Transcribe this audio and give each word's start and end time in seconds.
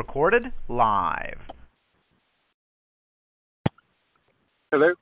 Recorded 0.00 0.44
live. 0.66 1.40
Hello. 4.72 4.94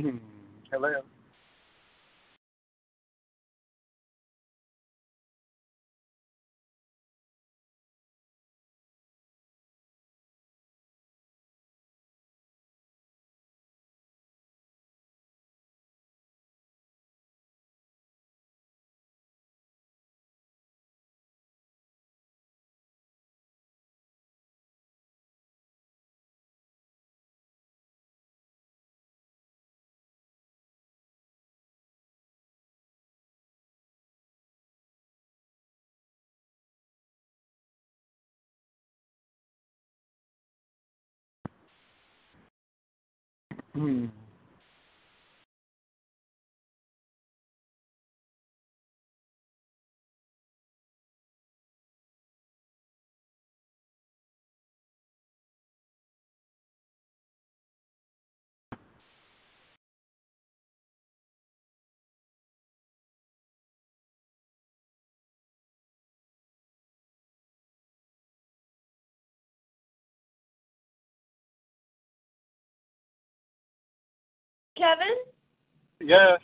Hello. 0.72 0.92
Hmm. 43.80 44.06
Kevin? 74.80 75.14
Yes. 76.00 76.40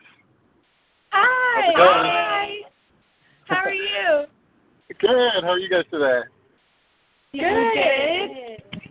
Hi. 1.11 1.63
How's 1.65 1.71
it 1.71 1.77
going? 1.77 2.05
Hi. 2.05 2.47
How 3.47 3.57
are 3.65 3.73
you? 3.73 4.27
Good. 5.01 5.43
How 5.43 5.51
are 5.53 5.59
you 5.59 5.71
guys 5.71 5.85
today? 5.91 6.21
Good. 7.33 8.83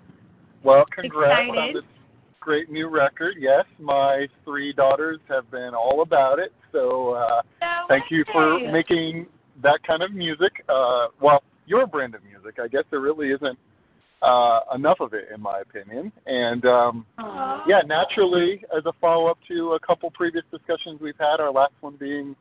Well, 0.63 0.83
congrats 0.95 1.47
on 1.55 1.73
this 1.75 1.83
great 2.39 2.71
new 2.71 2.89
record. 2.89 3.35
Yes, 3.39 3.65
my 3.79 4.27
three 4.43 4.73
daughters 4.73 5.19
have 5.29 5.49
been 5.51 5.75
all 5.75 6.01
about 6.01 6.39
it. 6.39 6.51
So 6.71 7.11
uh, 7.11 7.41
No 7.61 7.85
thank 7.87 8.05
you 8.09 8.25
for 8.31 8.59
making 8.71 9.27
that 9.61 9.79
kind 9.85 10.01
of 10.01 10.11
music. 10.11 10.65
Uh, 10.67 11.07
well, 11.21 11.43
your 11.67 11.85
brand 11.85 12.15
of 12.15 12.23
music. 12.23 12.59
I 12.59 12.67
guess 12.67 12.83
there 12.89 12.99
really 12.99 13.29
isn't 13.29 13.59
uh, 14.21 14.59
enough 14.73 14.97
of 14.99 15.13
it, 15.13 15.27
in 15.33 15.41
my 15.41 15.59
opinion. 15.59 16.11
And 16.25 16.65
um, 16.65 17.05
yeah, 17.67 17.81
naturally, 17.85 18.63
as 18.75 18.85
a 18.85 18.93
follow 18.99 19.27
up 19.27 19.37
to 19.47 19.73
a 19.73 19.79
couple 19.79 20.09
previous 20.11 20.43
discussions 20.51 20.99
we've 21.01 21.17
had, 21.19 21.39
our 21.39 21.51
last 21.51 21.73
one 21.81 21.95
being 21.99 22.35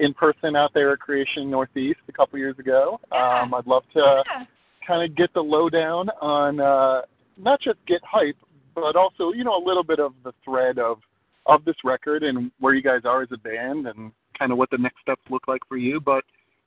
in 0.00 0.14
person 0.14 0.54
out 0.56 0.70
there 0.74 0.92
at 0.92 1.00
Creation 1.00 1.50
Northeast 1.50 1.98
a 2.08 2.12
couple 2.12 2.38
years 2.38 2.58
ago. 2.58 3.00
Yeah. 3.12 3.42
Um, 3.42 3.54
I'd 3.54 3.66
love 3.66 3.82
to 3.94 4.22
Yeah. 4.26 4.44
kind 4.86 5.02
of 5.10 5.16
get 5.16 5.32
the 5.34 5.42
lowdown 5.42 6.08
on 6.20 6.60
uh, 6.60 7.02
not 7.36 7.60
just 7.60 7.78
get 7.86 8.00
hype, 8.04 8.36
but 8.74 8.96
also 8.96 9.32
you 9.32 9.44
know 9.44 9.56
a 9.56 9.64
little 9.64 9.84
bit 9.84 9.98
of 9.98 10.14
the 10.24 10.32
thread 10.44 10.78
of 10.78 10.98
of 11.46 11.64
this 11.64 11.76
record 11.84 12.22
and 12.22 12.50
where 12.60 12.74
you 12.74 12.82
guys 12.82 13.00
are 13.04 13.22
as 13.22 13.28
a 13.32 13.38
band 13.38 13.86
and 13.86 14.12
kind 14.38 14.52
of 14.52 14.58
what 14.58 14.70
the 14.70 14.78
next 14.78 15.00
steps 15.00 15.22
look 15.30 15.48
like 15.48 15.62
for 15.68 15.76
you. 15.78 16.00
But 16.00 16.22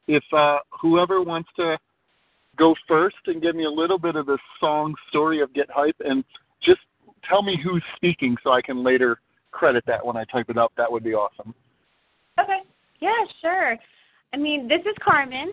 if 0.08 0.24
uh, 0.34 0.58
whoever 0.82 1.22
wants 1.22 1.50
to 1.58 1.78
go 2.58 2.76
first 2.88 3.18
and 3.28 3.42
give 3.42 3.56
me 3.56 3.66
a 3.66 3.70
little 3.70 3.98
bit 3.98 4.16
of 4.16 4.26
the 4.26 4.38
song 4.60 4.94
story 5.10 5.42
of 5.42 5.54
Get 5.54 5.70
Hype 5.70 5.96
and 6.00 6.24
just 6.64 6.82
tell 7.28 7.42
me 7.42 7.60
who's 7.64 7.84
speaking 7.96 8.36
so 8.44 8.52
I 8.52 8.62
can 8.62 8.84
later 8.84 9.20
credit 9.52 9.84
that 9.88 10.06
when 10.06 10.18
I 10.18 10.24
type 10.26 10.50
it 10.50 10.58
up, 10.58 10.72
that 10.78 10.92
would 10.92 11.04
be 11.04 11.14
awesome. 11.14 11.54
Okay. 12.40 12.60
Yeah, 13.00 13.12
sure. 13.42 13.78
I 14.34 14.38
mean, 14.38 14.68
this 14.68 14.82
is 14.82 14.96
Carmen. 15.04 15.52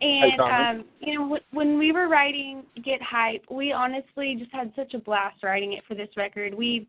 And 0.00 0.38
Carmen. 0.38 0.80
um, 0.80 0.84
you 1.00 1.14
know, 1.14 1.24
w- 1.24 1.42
when 1.52 1.78
we 1.78 1.92
were 1.92 2.08
writing 2.08 2.64
Get 2.84 3.02
Hype, 3.02 3.44
we 3.50 3.72
honestly 3.72 4.34
just 4.38 4.52
had 4.52 4.72
such 4.74 4.94
a 4.94 4.98
blast 4.98 5.42
writing 5.42 5.74
it 5.74 5.84
for 5.86 5.94
this 5.94 6.08
record. 6.16 6.54
We 6.54 6.88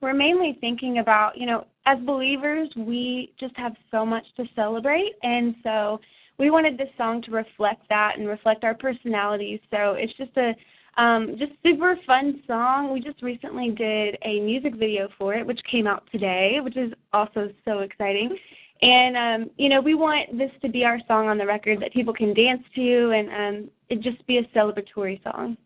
were 0.00 0.12
mainly 0.12 0.58
thinking 0.60 0.98
about, 0.98 1.38
you 1.38 1.46
know, 1.46 1.66
as 1.86 1.98
believers, 2.00 2.68
we 2.76 3.32
just 3.38 3.56
have 3.56 3.72
so 3.90 4.04
much 4.04 4.24
to 4.36 4.44
celebrate, 4.56 5.12
and 5.22 5.54
so 5.62 6.00
we 6.38 6.50
wanted 6.50 6.78
this 6.78 6.88
song 6.96 7.22
to 7.22 7.30
reflect 7.30 7.88
that 7.88 8.18
and 8.18 8.26
reflect 8.26 8.64
our 8.64 8.74
personalities. 8.74 9.60
So 9.70 9.92
it's 9.92 10.12
just 10.16 10.36
a 10.36 10.54
um, 11.00 11.36
just 11.38 11.52
super 11.64 11.96
fun 12.06 12.42
song. 12.46 12.92
We 12.92 13.00
just 13.00 13.22
recently 13.22 13.70
did 13.70 14.18
a 14.24 14.40
music 14.40 14.74
video 14.74 15.08
for 15.18 15.34
it, 15.34 15.46
which 15.46 15.60
came 15.70 15.86
out 15.86 16.04
today, 16.12 16.58
which 16.62 16.76
is 16.76 16.92
also 17.12 17.50
so 17.64 17.78
exciting. 17.78 18.36
And 18.82 19.16
um, 19.16 19.50
you 19.56 19.68
know, 19.68 19.80
we 19.80 19.94
want 19.94 20.36
this 20.36 20.50
to 20.62 20.68
be 20.68 20.84
our 20.84 20.98
song 21.06 21.28
on 21.28 21.38
the 21.38 21.46
record 21.46 21.80
that 21.80 21.92
people 21.92 22.12
can 22.12 22.34
dance 22.34 22.62
to, 22.74 23.10
and 23.10 23.28
um, 23.28 23.70
it 23.88 24.00
just 24.00 24.26
be 24.26 24.38
a 24.38 24.42
celebratory 24.56 25.22
song. 25.22 25.56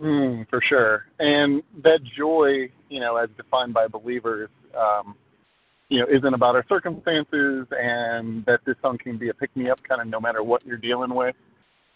Mm, 0.00 0.48
for 0.48 0.60
sure. 0.66 1.04
And 1.20 1.62
that 1.82 2.00
joy, 2.16 2.70
you 2.88 2.98
know, 2.98 3.16
as 3.16 3.28
defined 3.36 3.74
by 3.74 3.86
believers, 3.86 4.48
um, 4.76 5.14
you 5.88 6.00
know, 6.00 6.06
isn't 6.10 6.34
about 6.34 6.54
our 6.54 6.64
circumstances 6.68 7.66
and 7.70 8.44
that 8.46 8.60
this 8.66 8.76
song 8.82 8.98
can 8.98 9.18
be 9.18 9.28
a 9.28 9.34
pick 9.34 9.54
me 9.56 9.70
up 9.70 9.78
kind 9.86 10.00
of 10.00 10.06
no 10.06 10.20
matter 10.20 10.42
what 10.42 10.64
you're 10.64 10.76
dealing 10.76 11.14
with. 11.14 11.36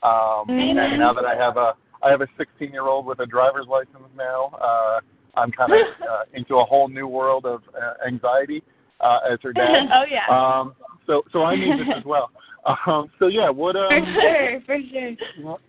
Um 0.02 0.44
Amen. 0.48 0.78
and 0.78 0.98
now 0.98 1.12
that 1.12 1.24
I 1.24 1.34
have 1.34 1.56
a 1.56 1.74
I 2.02 2.10
have 2.10 2.20
a 2.20 2.28
16 2.36 2.70
year 2.70 2.86
old 2.86 3.06
with 3.06 3.20
a 3.20 3.26
driver's 3.26 3.66
license 3.68 4.08
now, 4.16 4.52
uh 4.60 5.00
I'm 5.36 5.50
kind 5.50 5.72
of 5.72 5.78
uh, 6.08 6.22
into 6.34 6.56
a 6.56 6.64
whole 6.64 6.88
new 6.88 7.06
world 7.06 7.46
of 7.46 7.62
uh, 7.74 8.06
anxiety 8.06 8.62
uh 9.00 9.20
as 9.30 9.38
her 9.42 9.52
dad. 9.52 9.88
oh 9.94 10.04
yeah. 10.08 10.26
Um, 10.28 10.74
so 11.06 11.22
so 11.32 11.42
I 11.44 11.56
need 11.56 11.78
this 11.80 11.94
as 11.96 12.04
well. 12.04 12.30
Um, 12.86 13.08
so 13.18 13.28
yeah, 13.28 13.48
what 13.48 13.76
um, 13.76 13.88
For 13.88 14.20
sure, 14.20 14.60
for 14.66 14.78
sure. 14.92 15.12
what, 15.40 15.60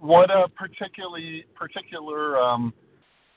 what 0.00 0.30
uh, 0.30 0.48
particularly 0.54 1.46
particular 1.54 2.38
um, 2.38 2.74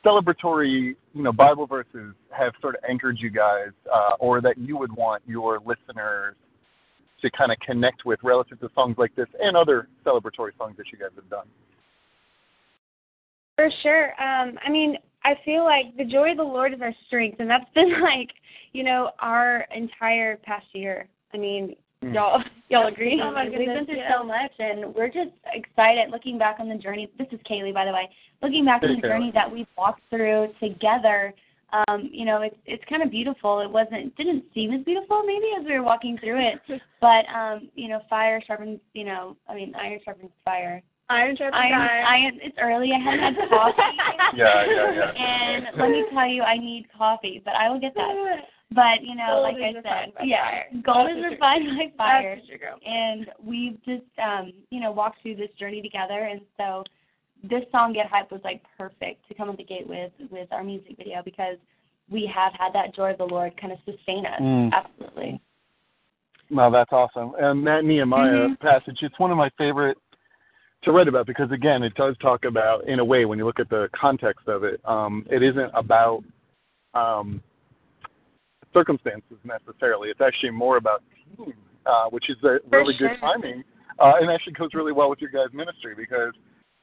celebratory 0.05 0.95
you 1.13 1.23
know 1.23 1.31
Bible 1.31 1.65
verses 1.67 2.13
have 2.29 2.53
sort 2.61 2.75
of 2.75 2.81
anchored 2.89 3.17
you 3.19 3.29
guys, 3.29 3.69
uh, 3.93 4.13
or 4.19 4.41
that 4.41 4.57
you 4.57 4.77
would 4.77 4.91
want 4.91 5.23
your 5.25 5.59
listeners 5.65 6.35
to 7.21 7.31
kind 7.31 7.51
of 7.51 7.57
connect 7.59 8.05
with 8.05 8.19
relative 8.23 8.59
to 8.59 8.69
songs 8.75 8.95
like 8.97 9.15
this 9.15 9.27
and 9.41 9.57
other 9.57 9.87
celebratory 10.05 10.51
songs 10.57 10.75
that 10.77 10.85
you 10.91 10.97
guys 10.97 11.09
have 11.15 11.29
done? 11.29 11.47
For 13.55 13.69
sure. 13.81 14.09
Um, 14.21 14.59
I 14.65 14.69
mean, 14.69 14.97
I 15.23 15.33
feel 15.43 15.63
like 15.63 15.95
the 15.97 16.03
joy 16.03 16.31
of 16.31 16.37
the 16.37 16.43
Lord 16.43 16.73
is 16.73 16.81
our 16.81 16.93
strength, 17.07 17.39
and 17.39 17.49
that's 17.49 17.69
been 17.73 18.01
like, 18.01 18.29
you 18.73 18.83
know, 18.83 19.11
our 19.19 19.65
entire 19.75 20.37
past 20.37 20.67
year. 20.73 21.07
I 21.33 21.37
mean. 21.37 21.75
Y'all, 22.01 22.41
y'all 22.69 22.87
agree? 22.87 23.21
Oh 23.23 23.31
my 23.31 23.45
goodness, 23.45 23.59
We've 23.67 23.75
been 23.75 23.85
through 23.85 23.97
yeah. 23.97 24.11
so 24.17 24.23
much. 24.23 24.51
and 24.59 24.93
we're 24.95 25.07
just 25.07 25.31
excited 25.53 26.09
looking 26.11 26.37
back 26.37 26.57
on 26.59 26.69
the 26.69 26.75
journey. 26.75 27.09
This 27.17 27.27
is 27.31 27.39
Kaylee, 27.49 27.73
by 27.73 27.85
the 27.85 27.91
way. 27.91 28.09
Looking 28.41 28.65
back 28.65 28.83
on 28.83 28.89
Hey, 28.89 28.95
the 29.01 29.07
journey 29.07 29.31
that 29.33 29.51
we 29.51 29.65
walked 29.77 30.01
through 30.09 30.49
together, 30.61 31.33
um, 31.87 32.09
you 32.11 32.25
know, 32.25 32.41
it's 32.41 32.55
it's 32.65 32.83
kind 32.87 33.01
of 33.01 33.09
beautiful. 33.11 33.59
It 33.61 33.69
wasn't 33.69 34.15
didn't 34.17 34.43
seem 34.53 34.71
as 34.73 34.83
beautiful 34.83 35.23
maybe 35.25 35.45
as 35.59 35.65
we 35.65 35.73
were 35.73 35.83
walking 35.83 36.17
through 36.19 36.39
it, 36.47 36.59
but 37.01 37.25
um, 37.33 37.69
you 37.75 37.89
know, 37.89 38.01
fire 38.09 38.41
sharpens. 38.45 38.79
You 38.93 39.05
know, 39.05 39.35
I 39.49 39.55
mean, 39.55 39.73
iron 39.75 39.99
sharpens 40.05 40.31
fire. 40.45 40.81
Iron 41.09 41.35
sharpens 41.37 41.61
Iron, 41.63 41.81
iron. 41.81 42.05
iron. 42.07 42.39
It's 42.41 42.57
early. 42.59 42.89
I 42.91 42.99
haven't 42.99 43.35
had 43.35 43.49
coffee. 43.49 43.73
Yeah, 44.35 44.65
yeah, 44.67 44.91
yeah. 44.95 45.11
And 45.23 45.65
let 45.77 45.89
me 45.91 46.03
tell 46.11 46.27
you, 46.27 46.41
I 46.41 46.57
need 46.57 46.87
coffee, 46.97 47.41
but 47.45 47.53
I 47.55 47.69
will 47.69 47.79
get 47.79 47.93
that. 47.93 48.11
But 48.71 49.03
you 49.03 49.15
know, 49.15 49.27
Gold 49.27 49.43
like 49.43 49.55
I 49.57 49.73
said, 49.73 50.13
yeah, 50.25 50.43
fire. 50.43 50.65
gold 50.83 51.07
That's 51.07 51.17
is 51.17 51.17
for 51.17 51.21
sure. 51.21 51.31
refined 51.31 51.65
by 51.77 51.91
fire 51.97 52.35
That's 52.35 52.47
for 52.47 52.51
sure, 52.51 52.57
girl. 52.57 52.79
and 52.85 53.27
we've 53.43 53.77
just 53.85 54.03
um 54.21 54.53
you 54.71 54.79
know 54.79 54.91
walked 54.91 55.21
through 55.21 55.35
this 55.35 55.51
journey 55.59 55.81
together 55.81 56.25
and 56.31 56.41
so 56.57 56.83
this 57.43 57.63
song 57.71 57.93
get 57.93 58.07
hype 58.07 58.31
was 58.31 58.41
like 58.43 58.63
perfect 58.77 59.27
to 59.27 59.33
come 59.35 59.49
at 59.49 59.57
the 59.57 59.63
gate 59.63 59.87
with 59.87 60.11
with 60.31 60.51
our 60.51 60.63
music 60.63 60.97
video 60.97 61.21
because 61.23 61.57
we 62.09 62.25
have 62.33 62.53
had 62.57 62.73
that 62.73 62.93
joy 62.95 63.11
of 63.11 63.17
the 63.19 63.23
lord 63.23 63.55
kind 63.61 63.71
of 63.71 63.79
sustain 63.85 64.25
us 64.25 64.41
Mm. 64.41 64.71
absolutely 64.73 65.39
No, 66.49 66.69
that's 66.71 66.91
awesome. 66.91 67.33
And 67.39 67.65
that 67.65 67.83
Nehemiah 67.85 68.49
Mhm. 68.49 68.59
passage, 68.59 69.01
it's 69.01 69.17
one 69.17 69.31
of 69.31 69.37
my 69.37 69.49
favorite 69.57 69.97
to 70.83 70.91
write 70.91 71.07
about 71.07 71.25
because 71.25 71.51
again, 71.51 71.81
it 71.81 71.95
does 71.95 72.15
talk 72.19 72.45
about, 72.45 72.83
in 72.83 72.99
a 72.99 73.03
way, 73.05 73.25
when 73.25 73.39
you 73.39 73.45
look 73.45 73.59
at 73.59 73.67
the 73.69 73.89
context 73.93 74.47
of 74.47 74.63
it, 74.63 74.79
um, 74.85 75.25
it 75.31 75.41
isn't 75.41 75.71
about 75.73 76.23
um, 76.93 77.41
circumstances 78.75 79.37
necessarily. 79.43 80.09
It's 80.09 80.21
actually 80.21 80.51
more 80.51 80.77
about 80.77 81.01
team, 81.37 81.53
uh, 81.85 82.05
which 82.09 82.29
is 82.29 82.35
a 82.43 82.57
really 82.69 82.93
good 82.97 83.11
timing, 83.21 83.63
uh, 83.99 84.13
and 84.19 84.29
actually 84.29 84.53
goes 84.53 84.69
really 84.73 84.91
well 84.91 85.09
with 85.09 85.21
your 85.21 85.31
guys' 85.31 85.53
ministry 85.53 85.95
because 85.95 86.33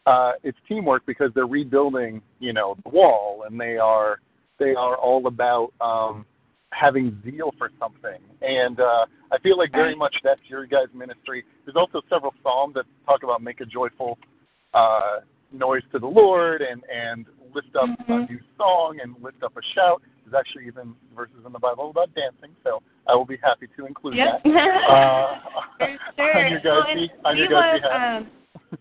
uh, 0.06 0.32
it's 0.42 0.58
teamwork 0.66 1.04
because 1.06 1.30
they're 1.34 1.46
rebuilding, 1.46 2.22
you 2.40 2.52
know, 2.52 2.76
the 2.82 2.88
wall, 2.88 3.44
and 3.46 3.60
they 3.60 3.76
are 3.76 4.20
they 4.58 4.74
are 4.74 4.96
all 4.96 5.26
about 5.26 5.72
um, 5.80 6.24
having 6.72 7.20
zeal 7.24 7.52
for 7.58 7.70
something. 7.78 8.20
And 8.40 8.80
uh, 8.80 9.04
I 9.30 9.38
feel 9.42 9.58
like 9.58 9.70
very 9.72 9.94
much 9.94 10.14
that's 10.24 10.40
your 10.48 10.66
guys' 10.66 10.86
ministry. 10.94 11.44
There's 11.64 11.76
also 11.76 12.00
several 12.08 12.34
psalms 12.42 12.74
that 12.74 12.86
talk 13.06 13.22
about 13.22 13.42
make 13.42 13.60
a 13.60 13.66
joyful 13.66 14.18
uh, 14.72 15.18
noise 15.52 15.82
to 15.92 15.98
the 15.98 16.06
Lord 16.06 16.62
and 16.62 16.82
and 16.92 17.26
lift 17.54 17.76
up 17.76 17.88
a 18.08 18.12
Mhm. 18.12 18.30
new 18.30 18.40
song 18.56 18.98
and 19.02 19.14
lift 19.20 19.42
up 19.42 19.56
a 19.56 19.62
shout. 19.74 20.02
There's 20.24 20.38
actually 20.38 20.66
even 20.66 20.94
verses 21.14 21.36
in 21.46 21.52
the 21.52 21.58
Bible 21.58 21.90
about 21.90 22.14
dancing, 22.14 22.54
so 22.64 22.82
I 23.08 23.14
will 23.14 23.24
be 23.26 23.38
happy 23.42 23.66
to 23.76 23.86
include 23.86 24.14
Yep. 24.16 24.42
that. 24.44 24.50
Uh, 24.88 25.40
for 26.16 26.32
sure. 26.32 26.36
on 26.44 26.50
your 26.50 26.60
guys' 26.60 26.64
Well, 26.64 26.94
be- 26.94 27.12
on 27.24 27.36
your 27.36 27.48
guys' 27.48 27.80
behalf. 27.82 28.22
um, 28.22 28.78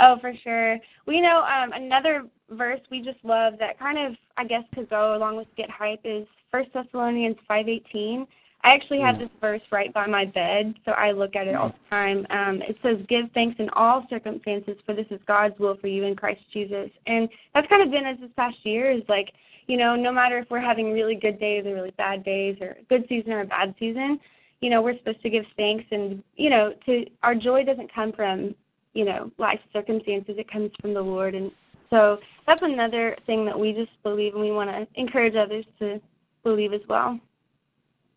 oh, 0.00 0.18
for 0.20 0.32
sure. 0.42 0.78
We 1.06 1.20
know 1.20 1.42
um, 1.44 1.72
another 1.72 2.24
verse 2.50 2.80
we 2.90 3.00
just 3.00 3.18
love 3.24 3.54
that 3.58 3.78
kind 3.78 3.98
of, 3.98 4.16
I 4.36 4.44
guess, 4.44 4.62
could 4.74 4.90
go 4.90 5.16
along 5.16 5.36
with 5.36 5.48
get 5.56 5.70
hype 5.70 6.00
is 6.04 6.26
First 6.50 6.72
Thessalonians 6.72 7.36
five 7.48 7.68
eighteen. 7.68 8.26
I 8.66 8.74
actually 8.74 8.98
have 9.00 9.14
Mm. 9.14 9.20
this 9.20 9.30
verse 9.40 9.62
right 9.70 9.92
by 9.92 10.06
my 10.06 10.24
bed, 10.24 10.74
so 10.84 10.90
I 10.90 11.12
look 11.12 11.36
at 11.36 11.46
it 11.46 11.54
all 11.54 11.68
the 11.68 11.88
time. 11.88 12.26
Um, 12.30 12.62
it 12.62 12.76
says, 12.82 13.00
"Give 13.06 13.30
thanks 13.30 13.60
in 13.60 13.70
all 13.70 14.04
circumstances, 14.08 14.76
for 14.84 14.92
this 14.92 15.06
is 15.12 15.20
God's 15.24 15.56
will 15.60 15.76
for 15.76 15.86
you 15.86 16.02
in 16.02 16.16
Christ 16.16 16.42
Jesus." 16.50 16.90
And 17.06 17.28
that's 17.54 17.68
kind 17.68 17.80
of 17.80 17.92
been 17.92 18.04
as 18.04 18.18
this 18.18 18.32
past 18.32 18.66
year 18.66 18.90
is 18.90 19.08
like, 19.08 19.32
you 19.68 19.76
know, 19.76 19.94
no 19.94 20.10
matter 20.10 20.36
if 20.38 20.50
we're 20.50 20.58
having 20.58 20.92
really 20.92 21.14
good 21.14 21.38
days 21.38 21.64
or 21.64 21.74
really 21.74 21.92
bad 21.92 22.24
days, 22.24 22.60
or 22.60 22.76
good 22.88 23.06
season 23.08 23.32
or 23.32 23.42
a 23.42 23.44
bad 23.44 23.72
season, 23.78 24.18
you 24.60 24.68
know, 24.68 24.82
we're 24.82 24.98
supposed 24.98 25.22
to 25.22 25.30
give 25.30 25.46
thanks, 25.56 25.84
and 25.92 26.20
you 26.34 26.50
know, 26.50 26.74
to 26.86 27.06
our 27.22 27.36
joy 27.36 27.62
doesn't 27.62 27.92
come 27.92 28.10
from, 28.10 28.52
you 28.94 29.04
know, 29.04 29.30
life 29.38 29.60
circumstances; 29.72 30.38
it 30.38 30.50
comes 30.50 30.72
from 30.80 30.92
the 30.92 31.02
Lord, 31.02 31.36
and 31.36 31.52
so 31.88 32.18
that's 32.48 32.62
another 32.62 33.16
thing 33.26 33.44
that 33.44 33.56
we 33.56 33.72
just 33.72 33.92
believe, 34.02 34.34
and 34.34 34.42
we 34.42 34.50
want 34.50 34.70
to 34.70 34.88
encourage 35.00 35.36
others 35.36 35.64
to 35.78 36.00
believe 36.42 36.72
as 36.72 36.84
well. 36.88 37.20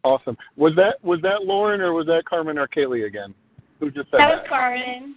Awesome. 0.04 0.38
Was 0.56 0.74
that 0.76 1.04
was 1.04 1.20
that 1.24 1.44
Lauren 1.44 1.82
or 1.82 1.94
was 1.94 2.06
that 2.08 2.24
Carmen 2.26 2.58
or 2.58 2.68
Kaylee 2.68 3.06
again? 3.06 3.34
Who 3.80 3.92
just 3.92 4.10
said 4.12 4.20
That 4.20 4.28
that? 4.28 4.38
was 4.38 4.46
Carmen. 4.48 5.16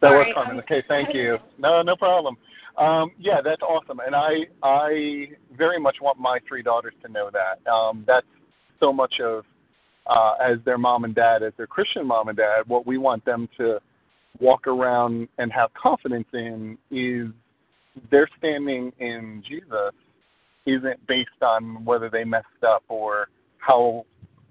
That 0.00 0.10
was 0.10 0.26
Carmen. 0.34 0.58
Okay, 0.58 0.82
thank 0.88 1.14
you. 1.14 1.38
No, 1.58 1.82
no 1.82 1.96
problem. 1.96 2.36
Um, 2.76 3.12
yeah, 3.18 3.40
that's 3.42 3.62
awesome, 3.62 4.00
and 4.00 4.16
I 4.16 4.46
I 4.62 5.28
very 5.56 5.78
much 5.78 5.96
want 6.02 6.18
my 6.18 6.40
three 6.48 6.62
daughters 6.62 6.94
to 7.04 7.12
know 7.12 7.30
that. 7.32 7.70
Um, 7.70 8.04
that's 8.06 8.26
so 8.80 8.92
much 8.92 9.14
of 9.22 9.44
uh, 10.06 10.32
as 10.44 10.58
their 10.64 10.78
mom 10.78 11.04
and 11.04 11.14
dad, 11.14 11.42
as 11.42 11.52
their 11.56 11.68
Christian 11.68 12.06
mom 12.06 12.28
and 12.28 12.36
dad, 12.36 12.62
what 12.66 12.86
we 12.86 12.98
want 12.98 13.24
them 13.24 13.48
to 13.58 13.78
walk 14.40 14.66
around 14.66 15.28
and 15.38 15.52
have 15.52 15.70
confidence 15.74 16.26
in 16.32 16.76
is 16.90 17.28
their 18.10 18.28
standing 18.38 18.92
in 18.98 19.42
Jesus 19.48 19.94
isn't 20.66 21.06
based 21.06 21.42
on 21.42 21.84
whether 21.84 22.10
they 22.10 22.24
messed 22.24 22.46
up 22.66 22.82
or 22.88 23.28
how 23.58 24.04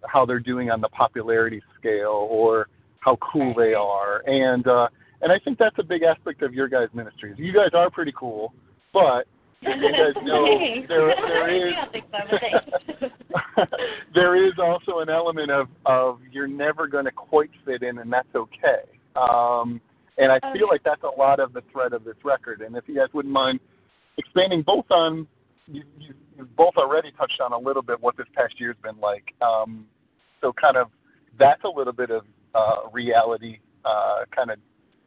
how 0.07 0.25
they're 0.25 0.39
doing 0.39 0.69
on 0.69 0.81
the 0.81 0.89
popularity 0.89 1.61
scale 1.79 2.27
or 2.29 2.67
how 2.99 3.17
cool 3.17 3.53
they 3.55 3.73
are. 3.73 4.23
And 4.27 4.67
uh 4.67 4.87
and 5.21 5.31
I 5.31 5.39
think 5.39 5.57
that's 5.57 5.77
a 5.79 5.83
big 5.83 6.03
aspect 6.03 6.41
of 6.41 6.53
your 6.53 6.67
guys' 6.67 6.89
ministries. 6.93 7.35
You 7.37 7.53
guys 7.53 7.69
are 7.73 7.89
pretty 7.89 8.13
cool, 8.17 8.53
but 8.93 9.25
you 9.61 9.69
guys 9.69 10.13
know 10.23 10.59
there 10.87 11.13
there 11.15 11.67
is 11.69 11.73
I 11.77 11.81
don't 11.81 11.91
think 11.91 12.05
so, 12.11 12.17
but 12.29 12.41
thanks. 12.41 13.71
there 14.13 14.45
is 14.47 14.53
also 14.61 14.99
an 14.99 15.09
element 15.09 15.49
of 15.51 15.67
of 15.85 16.19
you're 16.31 16.47
never 16.47 16.87
going 16.87 17.05
to 17.05 17.11
quite 17.11 17.49
fit 17.65 17.83
in, 17.83 17.99
and 17.99 18.11
that's 18.11 18.33
okay. 18.35 18.83
Um, 19.15 19.79
and 20.17 20.31
I 20.31 20.39
feel 20.53 20.65
Okay. 20.65 20.71
like 20.73 20.83
that's 20.83 21.03
a 21.03 21.19
lot 21.19 21.39
of 21.39 21.53
the 21.53 21.61
thread 21.71 21.93
of 21.93 22.03
this 22.03 22.15
record. 22.23 22.61
And 22.61 22.75
if 22.75 22.83
you 22.87 22.95
guys 22.95 23.07
wouldn't 23.13 23.33
mind 23.33 23.59
expanding 24.17 24.61
both 24.61 24.85
on, 24.91 25.27
you, 25.67 25.83
you, 25.97 26.13
you've 26.37 26.55
both 26.55 26.75
already 26.77 27.11
touched 27.11 27.41
on 27.41 27.51
a 27.53 27.57
little 27.57 27.81
bit 27.81 27.99
what 28.01 28.15
this 28.17 28.27
past 28.35 28.59
year's 28.59 28.75
been 28.83 28.99
like. 28.99 29.33
Um, 29.41 29.85
so 30.43 30.53
kind 30.53 30.77
of 30.77 30.89
that's 31.39 31.63
a 31.63 31.67
little 31.67 31.93
bit 31.93 32.11
of 32.11 32.25
uh, 32.53 32.87
reality. 32.91 33.57
Uh, 33.83 34.25
kind 34.35 34.51
of 34.51 34.59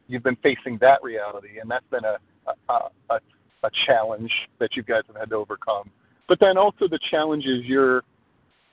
you've 0.07 0.23
been 0.23 0.35
facing 0.43 0.77
that 0.81 1.01
reality, 1.01 1.59
and 1.61 1.71
that's 1.71 1.85
been 1.89 2.03
a 2.03 2.17
a, 2.69 2.89
a 3.11 3.19
a 3.63 3.69
challenge 3.85 4.31
that 4.59 4.75
you 4.75 4.83
guys 4.83 5.03
have 5.07 5.15
had 5.15 5.29
to 5.29 5.35
overcome. 5.35 5.89
But 6.27 6.39
then 6.39 6.57
also 6.57 6.87
the 6.89 6.99
challenges 7.09 7.63
your 7.65 8.03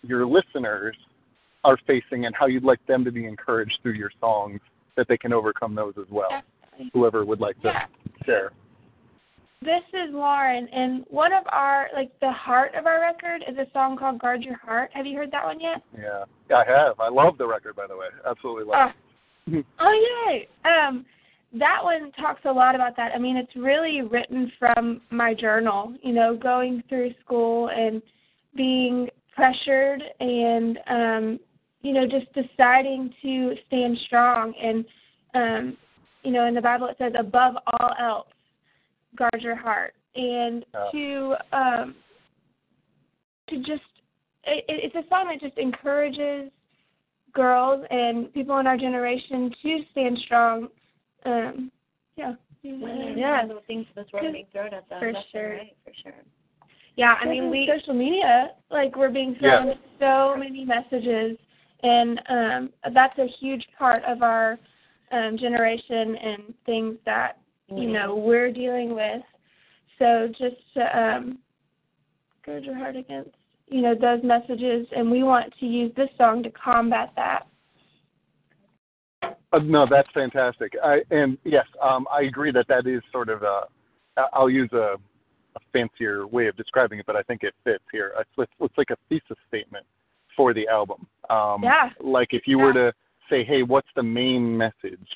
your 0.03 0.27
listeners 0.27 0.97
are 1.63 1.79
facing 1.87 2.27
and 2.27 2.35
how 2.35 2.47
you'd 2.47 2.65
like 2.65 2.85
them 2.87 3.05
to 3.05 3.13
be 3.13 3.27
encouraged 3.27 3.79
through 3.83 3.93
your 3.93 4.11
songs 4.21 4.61
that 4.97 5.07
they 5.09 5.17
can 5.17 5.33
overcome 5.33 5.75
those 5.75 5.95
as 5.99 6.11
well. 6.11 6.43
Whoever 6.93 7.25
would 7.25 7.41
like 7.41 7.61
to 7.63 7.69
Yeah. 7.69 7.87
share. 8.27 8.53
This 9.65 9.83
is 9.95 10.13
Lauren, 10.13 10.69
and 10.75 11.07
one 11.09 11.33
of 11.33 11.45
our 11.51 11.89
like 11.97 12.11
the 12.21 12.31
heart 12.31 12.75
of 12.75 12.85
our 12.85 13.01
record 13.01 13.43
is 13.49 13.57
a 13.57 13.65
song 13.73 13.97
called 13.97 14.19
"Guard 14.19 14.43
Your 14.43 14.59
Heart." 14.59 14.91
Have 14.93 15.07
you 15.07 15.17
heard 15.17 15.31
that 15.31 15.43
one 15.43 15.59
yet? 15.59 15.83
Yeah, 15.97 16.25
I 16.55 16.71
have. 16.71 17.01
I 17.01 17.09
love 17.09 17.39
the 17.39 17.47
record, 17.47 17.75
by 17.75 17.87
the 17.87 17.97
way. 17.97 18.09
Absolutely 18.29 18.65
love 18.65 18.91
it. 19.47 19.65
Oh 19.81 20.27
yay! 20.27 20.49
Um, 20.65 21.07
that 21.59 21.79
one 21.83 22.13
talks 22.13 22.43
a 22.45 22.53
lot 22.53 22.75
about 22.75 22.95
that. 22.97 23.13
I 23.15 23.19
mean, 23.19 23.39
it's 23.39 23.57
really 23.57 24.03
written 24.03 24.53
from 24.59 25.01
my 25.11 25.33
journal. 25.33 25.95
You 26.03 26.13
know, 26.13 26.37
going 26.37 26.83
through 26.91 27.15
school 27.25 27.71
and 27.71 28.03
being 28.55 29.09
pressured, 29.35 30.03
and 30.21 30.79
um, 30.91 31.41
you 31.81 31.95
know, 31.95 32.07
just 32.07 32.27
deciding 32.35 33.15
to 33.23 33.55
stand 33.67 33.97
strong. 34.07 34.53
And 34.63 34.85
um, 35.35 35.77
you 36.23 36.33
know, 36.33 36.47
in 36.47 36.55
the 36.55 36.61
Bible 36.61 36.87
it 36.89 36.97
says, 36.99 37.13
"Above 37.19 37.55
all 37.81 37.95
else, 37.99 38.27
guard 39.17 39.41
your 39.41 39.57
heart." 39.57 39.95
And 40.17 40.65
Yeah. 40.75 40.91
to 40.93 41.35
um, 41.53 41.95
to 43.49 43.57
just 43.59 43.83
it, 44.45 44.65
it- 44.69 44.93
it's 44.93 44.95
a 44.95 45.09
song 45.09 45.29
that 45.29 45.41
just 45.41 45.59
encourages 45.59 46.51
girls 47.33 47.85
and 47.91 48.33
people 48.33 48.59
in 48.59 48.67
our 48.67 48.77
generation 48.77 49.53
to 49.63 49.85
stand 49.91 50.19
strong. 50.19 50.69
Um, 51.25 51.73
yeah. 52.17 52.35
Women, 52.63 53.19
Yeah. 53.19 53.45
the 53.47 53.61
things 53.67 53.87
this 53.95 54.07
world 54.13 54.33
being 54.33 54.47
thrown 54.53 54.73
at 54.73 54.89
them. 54.89 54.99
For 55.01 55.13
left 55.13 55.27
and 55.35 55.43
sure. 55.43 55.51
right, 55.51 55.77
for 55.85 55.93
sure. 56.03 56.15
Yeah, 56.97 57.19
I 57.21 57.27
mean, 57.27 57.51
we 57.51 57.67
social 57.67 57.93
media, 57.93 58.53
like 58.71 58.97
we're 58.97 59.11
being 59.11 59.37
Yeah. 59.41 59.75
so 59.99 60.37
many 60.37 60.65
messages, 60.65 61.37
and 61.83 62.23
um, 62.29 62.73
that's 62.93 63.19
a 63.19 63.27
huge 63.27 63.67
part 63.77 64.03
of 64.05 64.23
our 64.23 64.59
um, 65.11 65.37
generation 65.37 66.17
and 66.17 66.55
things 66.65 66.97
that 67.05 67.39
you 67.69 67.91
know 67.91 68.17
we're 68.17 68.53
dealing 68.53 68.95
with. 68.95 69.23
So 69.99 70.29
just 70.29 70.57
to 70.75 70.99
um, 70.99 71.39
gird 72.45 72.65
your 72.65 72.77
heart 72.77 72.97
against 72.97 73.31
you 73.69 73.81
know 73.81 73.95
those 73.95 74.23
messages, 74.23 74.87
and 74.95 75.11
we 75.11 75.23
want 75.23 75.53
to 75.61 75.67
use 75.67 75.93
this 75.97 76.11
song 76.19 76.43
to 76.43 76.51
combat 76.51 77.13
that. 77.17 77.47
Uh, 79.23 79.59
no, 79.63 79.87
that's 79.89 80.09
fantastic. 80.13 80.73
I, 80.83 81.03
and 81.11 81.39
yes, 81.45 81.67
um, 81.83 82.07
I 82.13 82.23
agree 82.23 82.53
that 82.53 82.67
that 82.69 82.87
is 82.87 83.03
sort 83.13 83.29
of 83.29 83.43
a. 83.43 83.63
I'll 84.33 84.51
use 84.51 84.71
a, 84.73 84.97
a 85.57 85.61
fancier 85.73 86.27
way 86.27 86.47
of 86.47 86.57
describing 86.57 87.01
it, 87.01 87.07
but 87.07 87.17
I 87.17 87.23
think 87.23 87.43
it 87.43 87.53
fits 87.65 87.83
here. 87.91 88.13
It's, 88.19 88.31
it's, 88.39 88.53
it's 88.61 88.79
like 88.79 88.91
a 88.91 88.97
thesis 89.09 89.37
statement 89.49 89.85
for 90.37 90.55
the 90.55 90.69
album. 90.69 91.07
Um, 91.31 91.63
Yeah. 91.63 91.91
Like 92.01 92.29
if 92.31 92.43
you 92.47 92.59
were 92.59 92.73
to 92.73 92.93
say, 93.31 93.45
"Hey, 93.45 93.63
what's 93.63 93.89
the 93.97 94.03
main 94.03 94.57
message?" 94.57 95.09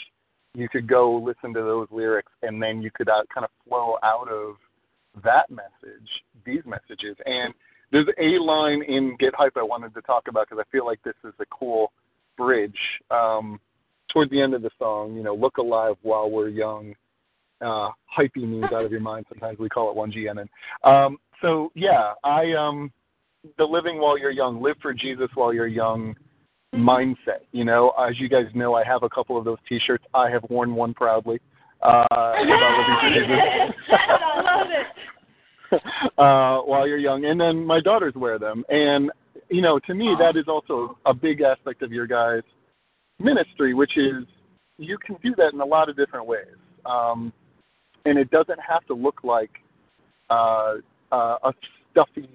You 0.55 0.69
could 0.69 0.89
go 0.89 1.17
listen 1.17 1.55
to 1.55 1.61
those 1.61 1.89
lyrics, 1.91 2.33
and 2.43 2.63
then 2.63 2.83
you 2.83 2.91
could 2.91 3.09
uh, 3.09 3.23
kind 3.33 3.45
of 3.45 3.51
flow 3.67 3.97
out 4.03 4.29
of 4.29 4.57
that 5.23 5.51
message 5.51 6.09
these 6.45 6.63
messages. 6.65 7.17
And 7.27 7.53
there's 7.91 8.07
a 8.19 8.39
line 8.39 8.83
in 8.83 9.17
Get 9.19 9.35
Hype 9.35 9.57
I 9.57 9.63
wanted 9.63 9.95
to 9.95 10.03
talk 10.03 10.29
about 10.29 10.49
because 10.49 10.65
I 10.67 10.71
feel 10.71 10.85
like 10.85 11.03
this 11.03 11.15
is 11.25 11.35
a 11.41 11.47
cool 11.47 11.93
bridge. 12.37 12.79
Um, 13.11 13.61
toward 14.13 14.31
the 14.31 14.41
end 14.41 14.55
of 14.55 14.63
the 14.63 14.71
song, 14.79 15.15
you 15.15 15.23
know, 15.23 15.35
look 15.35 15.59
alive 15.59 15.97
while 16.03 16.31
we're 16.31 16.49
young. 16.49 16.95
Uh, 17.61 17.91
hypey 18.17 18.49
means 18.49 18.65
out 18.73 18.85
of 18.85 18.93
your 18.93 19.01
mind. 19.01 19.27
Sometimes 19.29 19.59
we 19.59 19.69
call 19.69 19.91
it 19.91 19.97
one 19.97 20.13
G 20.13 20.29
and 20.29 20.49
Um, 20.85 21.19
so 21.43 21.71
yeah, 21.75 22.13
I 22.25 22.53
um, 22.53 22.93
the 23.59 23.65
living 23.65 23.99
while 23.99 24.19
you're 24.19 24.31
young, 24.31 24.63
live 24.63 24.77
for 24.81 24.95
Jesus 24.95 25.29
while 25.35 25.53
you're 25.53 25.67
young 25.67 26.15
mindset. 26.75 27.41
You 27.53 27.65
know, 27.65 27.93
as 27.99 28.19
you 28.19 28.29
guys 28.29 28.47
know, 28.55 28.75
I 28.75 28.85
have 28.85 29.03
a 29.03 29.09
couple 29.09 29.37
of 29.37 29.45
those 29.45 29.59
T-shirts. 29.69 30.05
I 30.15 30.31
have 30.31 30.43
worn 30.49 30.75
one 30.75 30.95
proudly. 30.95 31.41
Uh, 31.83 32.05
about 32.11 32.79
living 32.79 32.97
for 33.01 33.11
Jesus. 33.15 33.39
I 33.91 34.43
love 34.43 34.67
it. 34.71 34.87
uh, 36.19 36.59
while 36.63 36.87
you're 36.87 36.99
young, 36.99 37.25
and 37.27 37.41
then 37.41 37.65
my 37.65 37.81
daughters 37.81 38.15
wear 38.15 38.39
them. 38.39 38.65
And 38.69 39.11
you 39.51 39.63
know, 39.63 39.79
to 39.81 39.95
me, 39.95 40.15
that 40.19 40.37
is 40.37 40.47
also 40.49 40.99
a 41.07 41.15
big 41.15 41.41
aspect 41.41 41.83
of 41.83 41.93
your 41.93 42.07
guys' 42.07 42.43
ministry, 43.19 43.75
which 43.75 43.97
is 43.97 44.25
you 44.79 44.99
can 44.99 45.17
do 45.23 45.35
that 45.37 45.53
in 45.53 45.61
a 45.61 45.65
lot 45.65 45.89
of 45.89 45.97
different 45.97 46.27
ways, 46.27 46.57
um, 46.87 47.33
and 48.05 48.19
it 48.19 48.31
doesn't 48.31 48.61
have 48.67 48.85
to 48.87 48.95
look 48.95 49.21
like 49.25 49.51
uh, 50.31 50.75
uh, 51.13 51.37
a 51.45 51.53
stuffy, 51.91 52.29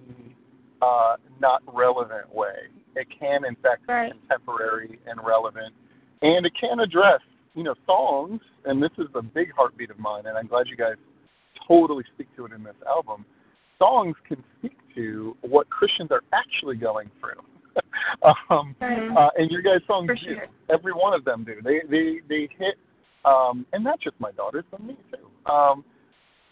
uh, 0.82 1.16
not 1.40 1.62
relevant 1.74 2.34
way. 2.34 2.68
It 2.96 3.08
can, 3.10 3.46
in 3.46 3.56
fact, 3.56 3.84
Right. 3.88 4.14
be 4.14 4.20
contemporary 4.20 5.00
and 5.08 5.24
relevant, 5.24 5.74
and 6.22 6.46
it 6.46 6.54
can 6.56 6.80
address, 6.80 7.22
you 7.56 7.64
know, 7.64 7.76
songs. 7.86 8.42
And 8.66 8.82
this 8.82 8.92
is 8.98 9.08
a 9.16 9.22
big 9.22 9.52
heartbeat 9.54 9.90
of 9.90 10.00
mine, 10.00 10.26
and 10.26 10.38
I'm 10.38 10.48
glad 10.48 10.68
you 10.68 10.76
guys 10.76 10.96
totally 11.68 12.04
speak 12.14 12.34
to 12.36 12.46
it 12.46 12.52
in 12.52 12.64
this 12.64 12.76
album. 12.88 13.26
Songs 13.80 14.16
can 14.28 14.44
speak 14.60 14.78
to 14.96 15.36
what 15.42 15.70
Christians 15.70 16.12
are 16.12 16.24
actually 16.32 16.76
going 16.76 17.10
through. 17.20 17.42
um, 18.50 18.76
uh, 18.82 19.30
and 19.38 19.50
your 19.50 19.62
guys' 19.62 19.82
songs 19.88 20.08
For 20.08 20.16
do. 20.16 20.38
Every 20.70 20.94
one 20.94 21.14
of 21.14 21.26
them 21.26 21.44
do. 21.44 21.62
They 21.62 21.82
they 21.90 22.20
they 22.30 22.48
hit, 22.58 22.76
um, 23.26 23.66
and 23.74 23.84
not 23.84 24.00
just 24.00 24.20
my 24.20 24.32
daughters, 24.32 24.64
but 24.70 24.84
me 24.84 24.96
too. 25.12 25.52
Um, 25.52 25.84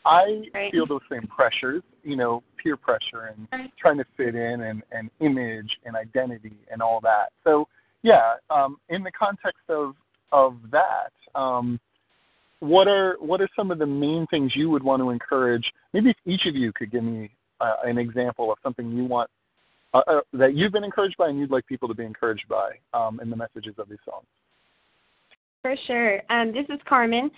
I 0.03 0.49
Right. 0.53 0.71
feel 0.71 0.87
those 0.87 1.01
same 1.09 1.27
pressures, 1.27 1.83
you 2.03 2.15
know, 2.15 2.41
peer 2.61 2.77
pressure 2.77 3.33
and 3.35 3.69
trying 3.79 3.97
to 3.97 4.05
fit 4.17 4.35
in 4.35 4.61
and, 4.61 4.83
and 4.91 5.09
image 5.19 5.69
and 5.85 5.95
identity 5.95 6.57
and 6.71 6.81
all 6.81 6.99
that. 7.01 7.29
So 7.43 7.67
yeah, 8.03 8.33
um, 8.49 8.77
in 8.89 9.03
the 9.03 9.11
context 9.11 9.63
of 9.69 9.95
of 10.31 10.57
that, 10.71 11.11
um, 11.39 11.79
what 12.59 12.87
are 12.87 13.15
what 13.19 13.41
are 13.41 13.49
some 13.55 13.71
of 13.71 13.79
the 13.79 13.85
main 13.85 14.25
things 14.27 14.53
you 14.55 14.69
would 14.69 14.83
want 14.83 15.01
to 15.01 15.09
encourage? 15.09 15.65
Maybe 15.93 16.11
if 16.11 16.17
each 16.25 16.45
of 16.45 16.55
you 16.55 16.71
could 16.73 16.91
give 16.91 17.03
me 17.03 17.31
uh, 17.59 17.75
an 17.83 17.97
example 17.97 18.51
of 18.51 18.57
something 18.63 18.91
you 18.91 19.05
want 19.05 19.29
uh, 19.93 20.01
uh, 20.07 20.21
that 20.33 20.55
you've 20.55 20.71
been 20.71 20.83
encouraged 20.83 21.17
by 21.17 21.29
and 21.29 21.39
you'd 21.39 21.51
like 21.51 21.65
people 21.67 21.87
to 21.87 21.93
be 21.93 22.05
encouraged 22.05 22.45
by 22.47 22.71
um, 22.93 23.19
in 23.19 23.29
the 23.29 23.35
messages 23.35 23.73
of 23.77 23.89
these 23.89 23.99
songs. 24.05 24.25
For 25.61 25.75
sure. 25.85 26.21
Um, 26.29 26.53
this 26.53 26.65
is 26.69 26.79
Carmen, 26.87 27.29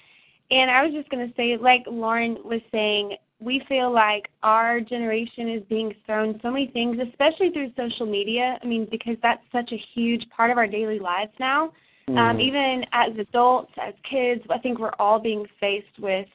and 0.50 0.72
I 0.72 0.86
was 0.86 0.94
just 0.94 1.10
going 1.10 1.28
to 1.28 1.34
say, 1.36 1.58
like 1.58 1.84
Lauren 1.88 2.38
was 2.46 2.62
saying, 2.72 3.18
we 3.44 3.62
feel 3.68 3.92
like 3.94 4.30
our 4.42 4.80
generation 4.80 5.50
is 5.50 5.64
being 5.70 5.94
thrown 6.06 6.40
so 6.42 6.52
many 6.52 6.68
things, 6.68 6.98
especially 7.10 7.50
through 7.52 7.72
social 7.76 8.06
media. 8.06 8.58
I 8.62 8.66
mean, 8.66 8.88
because 8.90 9.18
that's 9.22 9.44
such 9.52 9.72
a 9.72 9.84
huge 9.94 10.24
part 10.36 10.52
of 10.52 10.58
our 10.58 10.68
daily 10.68 11.00
lives 11.00 11.32
now. 11.40 11.72
Um, 12.10 12.40
even 12.42 12.84
as 12.92 13.18
adults, 13.18 13.72
as 13.82 13.94
kids, 14.10 14.44
I 14.50 14.60
think 14.60 14.78
we're 14.78 14.92
all 15.00 15.20
being 15.20 15.46
faced 15.60 15.98
with 16.00 16.28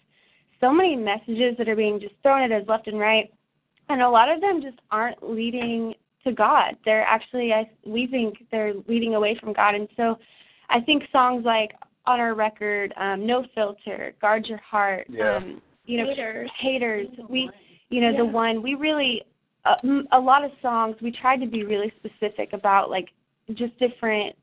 so 0.61 0.73
many 0.73 0.97
messages 0.97 1.57
that 1.59 1.69
are 1.69 1.77
being 1.77 2.01
just 2.01 2.15
thrown 2.23 2.41
at 2.41 2.51
us 2.51 2.67
left 2.67 2.89
and 2.89 2.99
right, 2.99 3.31
and 3.91 4.01
a 4.01 4.09
lot 4.09 4.31
of 4.33 4.41
them 4.41 4.63
just 4.63 4.79
aren't 4.91 5.23
leading 5.23 5.95
to 6.25 6.33
God. 6.33 6.75
They're 6.87 7.05
actually, 7.05 7.53
I, 7.53 7.71
we 7.87 8.07
think, 8.07 8.47
they're 8.51 8.73
leading 8.89 9.15
away 9.15 9.37
from 9.39 9.53
God, 9.53 9.75
and 9.75 9.89
so 9.95 10.19
I 10.71 10.81
think 10.81 11.03
songs 11.13 11.45
like 11.45 11.73
on 12.07 12.19
our 12.19 12.35
record, 12.35 12.95
um, 12.97 13.27
No 13.27 13.45
Filter, 13.55 14.15
Guard 14.23 14.47
Your 14.47 14.59
Heart, 14.59 15.07
Yeah. 15.11 15.37
um, 15.37 15.61
you 15.89 15.99
know, 15.99 16.05
haters. 16.59 17.09
We, 17.29 17.51
you 17.91 18.01
know, 18.01 18.17
the 18.17 18.25
one 18.25 18.63
we 18.63 18.75
really, 18.75 19.23
a, 19.65 19.75
m- 19.83 20.07
a 20.13 20.19
lot 20.19 20.45
of 20.45 20.51
songs 20.61 20.97
we 21.03 21.11
tried 21.11 21.41
to 21.41 21.47
be 21.47 21.65
really 21.65 21.93
specific 21.99 22.53
about 22.53 22.91
like 22.91 23.09
just 23.55 23.79
different 23.79 24.37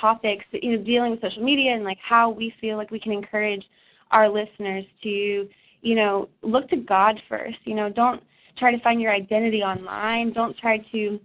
topics, 0.00 0.44
you 0.52 0.76
know, 0.76 0.84
dealing 0.84 1.12
with 1.12 1.20
social 1.20 1.42
media 1.42 1.74
and 1.74 1.84
like 1.84 1.98
how 2.02 2.30
we 2.30 2.52
feel 2.60 2.76
like 2.76 2.90
we 2.90 3.00
can 3.00 3.12
encourage 3.12 3.64
our 4.10 4.28
listeners 4.28 4.84
to, 5.02 5.48
you 5.82 5.94
know, 5.94 6.28
look 6.42 6.68
to 6.70 6.76
God 6.76 7.20
first. 7.28 7.58
You 7.64 7.74
know, 7.74 7.90
don't 7.90 8.22
try 8.58 8.74
to 8.74 8.80
find 8.82 9.00
your 9.00 9.12
identity 9.12 9.62
online. 9.62 10.32
Don't 10.32 10.56
try 10.56 10.78
to 10.92 11.20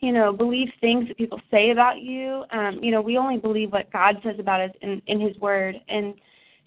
you 0.00 0.12
know, 0.12 0.32
believe 0.32 0.68
things 0.80 1.08
that 1.08 1.16
people 1.16 1.40
say 1.50 1.70
about 1.70 2.00
you. 2.00 2.44
Um, 2.52 2.78
you 2.82 2.90
know, 2.90 3.00
we 3.00 3.18
only 3.18 3.36
believe 3.36 3.72
what 3.72 3.92
God 3.92 4.16
says 4.22 4.36
about 4.38 4.60
us 4.60 4.70
in, 4.80 5.02
in 5.06 5.20
His 5.20 5.36
Word. 5.38 5.74
And 5.88 6.14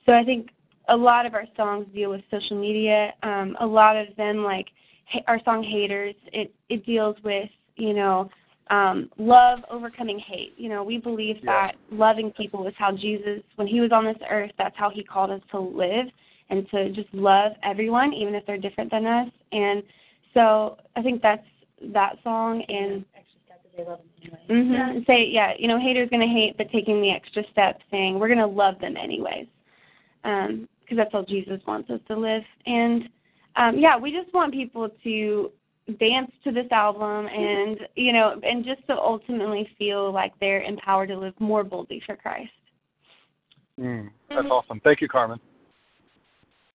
so 0.05 0.13
I 0.13 0.23
think 0.23 0.49
a 0.89 0.95
lot 0.95 1.25
of 1.25 1.33
our 1.33 1.45
songs 1.55 1.87
deal 1.93 2.09
with 2.09 2.21
social 2.31 2.59
media. 2.59 3.13
Um, 3.23 3.55
a 3.59 3.65
lot 3.65 3.95
of 3.95 4.07
them, 4.17 4.43
like 4.43 4.67
ha- 5.05 5.23
our 5.27 5.39
song 5.43 5.63
"Haters," 5.63 6.15
it 6.33 6.53
it 6.69 6.85
deals 6.85 7.15
with 7.23 7.49
you 7.75 7.93
know 7.93 8.29
um, 8.69 9.09
love 9.17 9.59
overcoming 9.69 10.19
hate. 10.19 10.53
You 10.57 10.69
know, 10.69 10.83
we 10.83 10.97
believe 10.97 11.37
Yeah. 11.37 11.67
that 11.67 11.75
loving 11.91 12.31
people 12.31 12.65
is 12.67 12.73
how 12.77 12.91
Jesus, 12.91 13.41
when 13.55 13.67
He 13.67 13.81
was 13.81 13.91
on 13.91 14.05
this 14.05 14.17
earth, 14.29 14.51
that's 14.57 14.75
how 14.77 14.89
He 14.89 15.03
called 15.03 15.29
us 15.29 15.41
to 15.51 15.59
live 15.59 16.07
and 16.49 16.69
to 16.71 16.89
just 16.91 17.13
love 17.13 17.53
everyone, 17.63 18.13
even 18.13 18.35
if 18.35 18.45
they're 18.45 18.57
different 18.57 18.91
than 18.91 19.05
us. 19.05 19.29
And 19.51 19.83
so 20.33 20.77
I 20.95 21.01
think 21.01 21.21
that's 21.21 21.45
that 21.93 22.17
song 22.23 22.63
and 22.67 23.05
Mm-hmm. 24.49 24.73
And 24.73 25.05
say, 25.05 25.25
yeah, 25.25 25.53
you 25.57 25.67
know, 25.67 25.79
haters 25.79 26.09
gonna 26.11 26.27
hate, 26.27 26.57
but 26.57 26.69
taking 26.71 27.01
the 27.01 27.09
extra 27.09 27.43
step, 27.51 27.79
saying 27.89 28.19
we're 28.19 28.27
gonna 28.27 28.45
love 28.45 28.77
them 28.79 28.97
anyways, 28.97 29.47
because 30.23 30.97
that's 30.97 31.11
how 31.11 31.23
Jesus 31.23 31.59
wants 31.67 31.89
us 31.89 31.99
to 32.07 32.15
live. 32.17 32.43
And 32.65 33.09
um, 33.55 33.79
yeah, 33.79 33.97
we 33.97 34.11
just 34.11 34.33
want 34.33 34.53
people 34.53 34.89
to 35.03 35.51
dance 35.99 36.31
to 36.43 36.51
this 36.51 36.67
album, 36.71 37.27
and 37.27 37.79
you 37.95 38.13
know, 38.13 38.39
and 38.43 38.63
just 38.63 38.85
to 38.87 38.93
ultimately 38.93 39.67
feel 39.77 40.11
like 40.11 40.33
they're 40.39 40.61
empowered 40.61 41.09
to 41.09 41.17
live 41.17 41.33
more 41.39 41.63
boldly 41.63 42.01
for 42.05 42.15
Christ. 42.15 42.51
Mm, 43.79 44.09
that's 44.29 44.47
awesome. 44.49 44.79
Thank 44.83 45.01
you, 45.01 45.07
Carmen. 45.07 45.39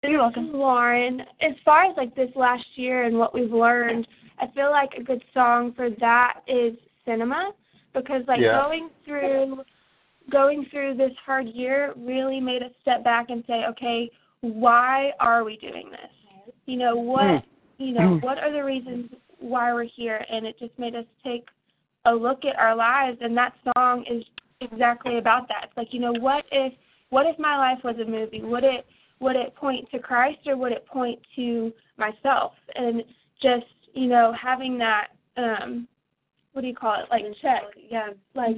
You're 0.03 0.19
welcome. 0.19 0.51
Lauren, 0.51 1.21
as 1.41 1.53
far 1.63 1.85
as 1.85 1.95
like 1.95 2.13
this 2.15 2.29
last 2.35 2.65
year 2.75 3.05
and 3.05 3.17
what 3.17 3.33
we've 3.33 3.51
learned, 3.51 4.05
I 4.39 4.47
feel 4.53 4.69
like 4.69 4.91
a 4.97 5.03
good 5.03 5.23
song 5.33 5.73
for 5.75 5.89
that 6.01 6.41
is 6.47 6.75
Cinema 7.05 7.51
because 7.93 8.23
like 8.27 8.41
Yeah. 8.41 8.61
going 8.61 8.89
through 9.05 9.63
going 10.31 10.65
through 10.71 10.95
this 10.95 11.11
hard 11.25 11.47
year 11.47 11.93
really 11.97 12.39
made 12.39 12.63
us 12.63 12.71
step 12.81 13.03
back 13.03 13.29
and 13.29 13.43
say, 13.47 13.65
okay, 13.69 14.09
why 14.41 15.11
are 15.19 15.43
we 15.43 15.57
doing 15.57 15.89
this? 15.89 16.53
You 16.65 16.77
know, 16.77 16.95
what 16.95 17.23
Mm. 17.23 17.43
you 17.77 17.93
know, 17.93 18.17
what 18.21 18.37
are 18.37 18.51
the 18.51 18.63
reasons 18.63 19.11
why 19.39 19.73
we're 19.73 19.83
here? 19.83 20.25
And 20.29 20.45
it 20.45 20.57
just 20.59 20.77
made 20.77 20.95
us 20.95 21.05
take 21.23 21.47
a 22.05 22.13
look 22.13 22.45
at 22.45 22.57
our 22.57 22.75
lives 22.75 23.17
and 23.21 23.35
that 23.37 23.53
song 23.75 24.05
is 24.09 24.23
exactly 24.61 25.17
about 25.17 25.47
that. 25.47 25.65
It's 25.65 25.77
like, 25.77 25.93
you 25.93 25.99
know, 25.99 26.13
what 26.13 26.45
if 26.51 26.73
what 27.09 27.25
if 27.25 27.37
my 27.39 27.57
life 27.57 27.83
was 27.83 27.95
a 27.99 28.05
movie? 28.09 28.41
Would 28.41 28.63
it 28.63 28.85
would 29.19 29.35
it 29.35 29.55
point 29.55 29.89
to 29.91 29.99
Christ 29.99 30.39
or 30.45 30.57
would 30.57 30.71
it 30.71 30.85
point 30.85 31.19
to 31.35 31.71
myself? 31.97 32.53
And 32.75 33.03
just, 33.41 33.65
you 33.93 34.07
know, 34.07 34.33
having 34.33 34.77
that 34.79 35.07
um 35.37 35.87
what 36.53 36.61
do 36.61 36.67
you 36.67 36.75
call 36.75 37.01
it? 37.01 37.09
Like 37.09 37.23
check. 37.41 37.63
Yeah. 37.89 38.09
Like 38.35 38.55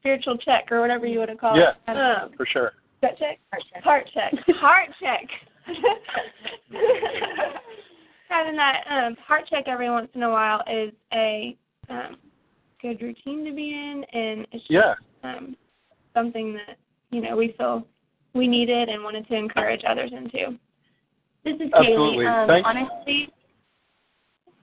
spiritual 0.00 0.36
check 0.38 0.70
or 0.72 0.80
whatever 0.80 1.06
you 1.06 1.18
want 1.18 1.30
to 1.30 1.36
call 1.36 1.56
Yeah. 1.56 1.72
it. 1.88 1.96
Um 1.96 2.30
For 2.36 2.46
sure. 2.46 2.72
that 3.02 3.16
check? 3.18 3.38
Heart 3.82 4.08
check. 4.12 4.32
Heart 4.56 4.88
check. 5.00 5.26
Having 8.28 8.56
that 8.56 8.84
um, 8.88 9.16
heart 9.26 9.44
check 9.50 9.64
every 9.66 9.90
once 9.90 10.08
in 10.14 10.22
a 10.22 10.30
while 10.30 10.62
is 10.70 10.92
a 11.12 11.56
um, 11.88 12.16
good 12.80 13.00
routine 13.02 13.44
to 13.44 13.52
be 13.52 13.70
in, 13.70 14.04
and 14.12 14.46
it's 14.52 14.62
just 14.62 14.70
Yeah. 14.70 14.94
um, 15.24 15.56
something 16.14 16.54
that 16.54 16.76
you 17.10 17.20
know 17.20 17.36
we 17.36 17.54
feel 17.58 17.84
we 18.34 18.46
needed 18.46 18.88
and 18.88 19.02
wanted 19.02 19.26
to 19.28 19.34
encourage 19.34 19.82
others 19.88 20.12
into. 20.16 20.56
This 21.44 21.56
is 21.56 21.72
Absolutely. 21.74 22.24
Kaylee. 22.24 22.42
Um, 22.42 22.48
Thank- 22.48 22.66
honestly. 22.66 23.28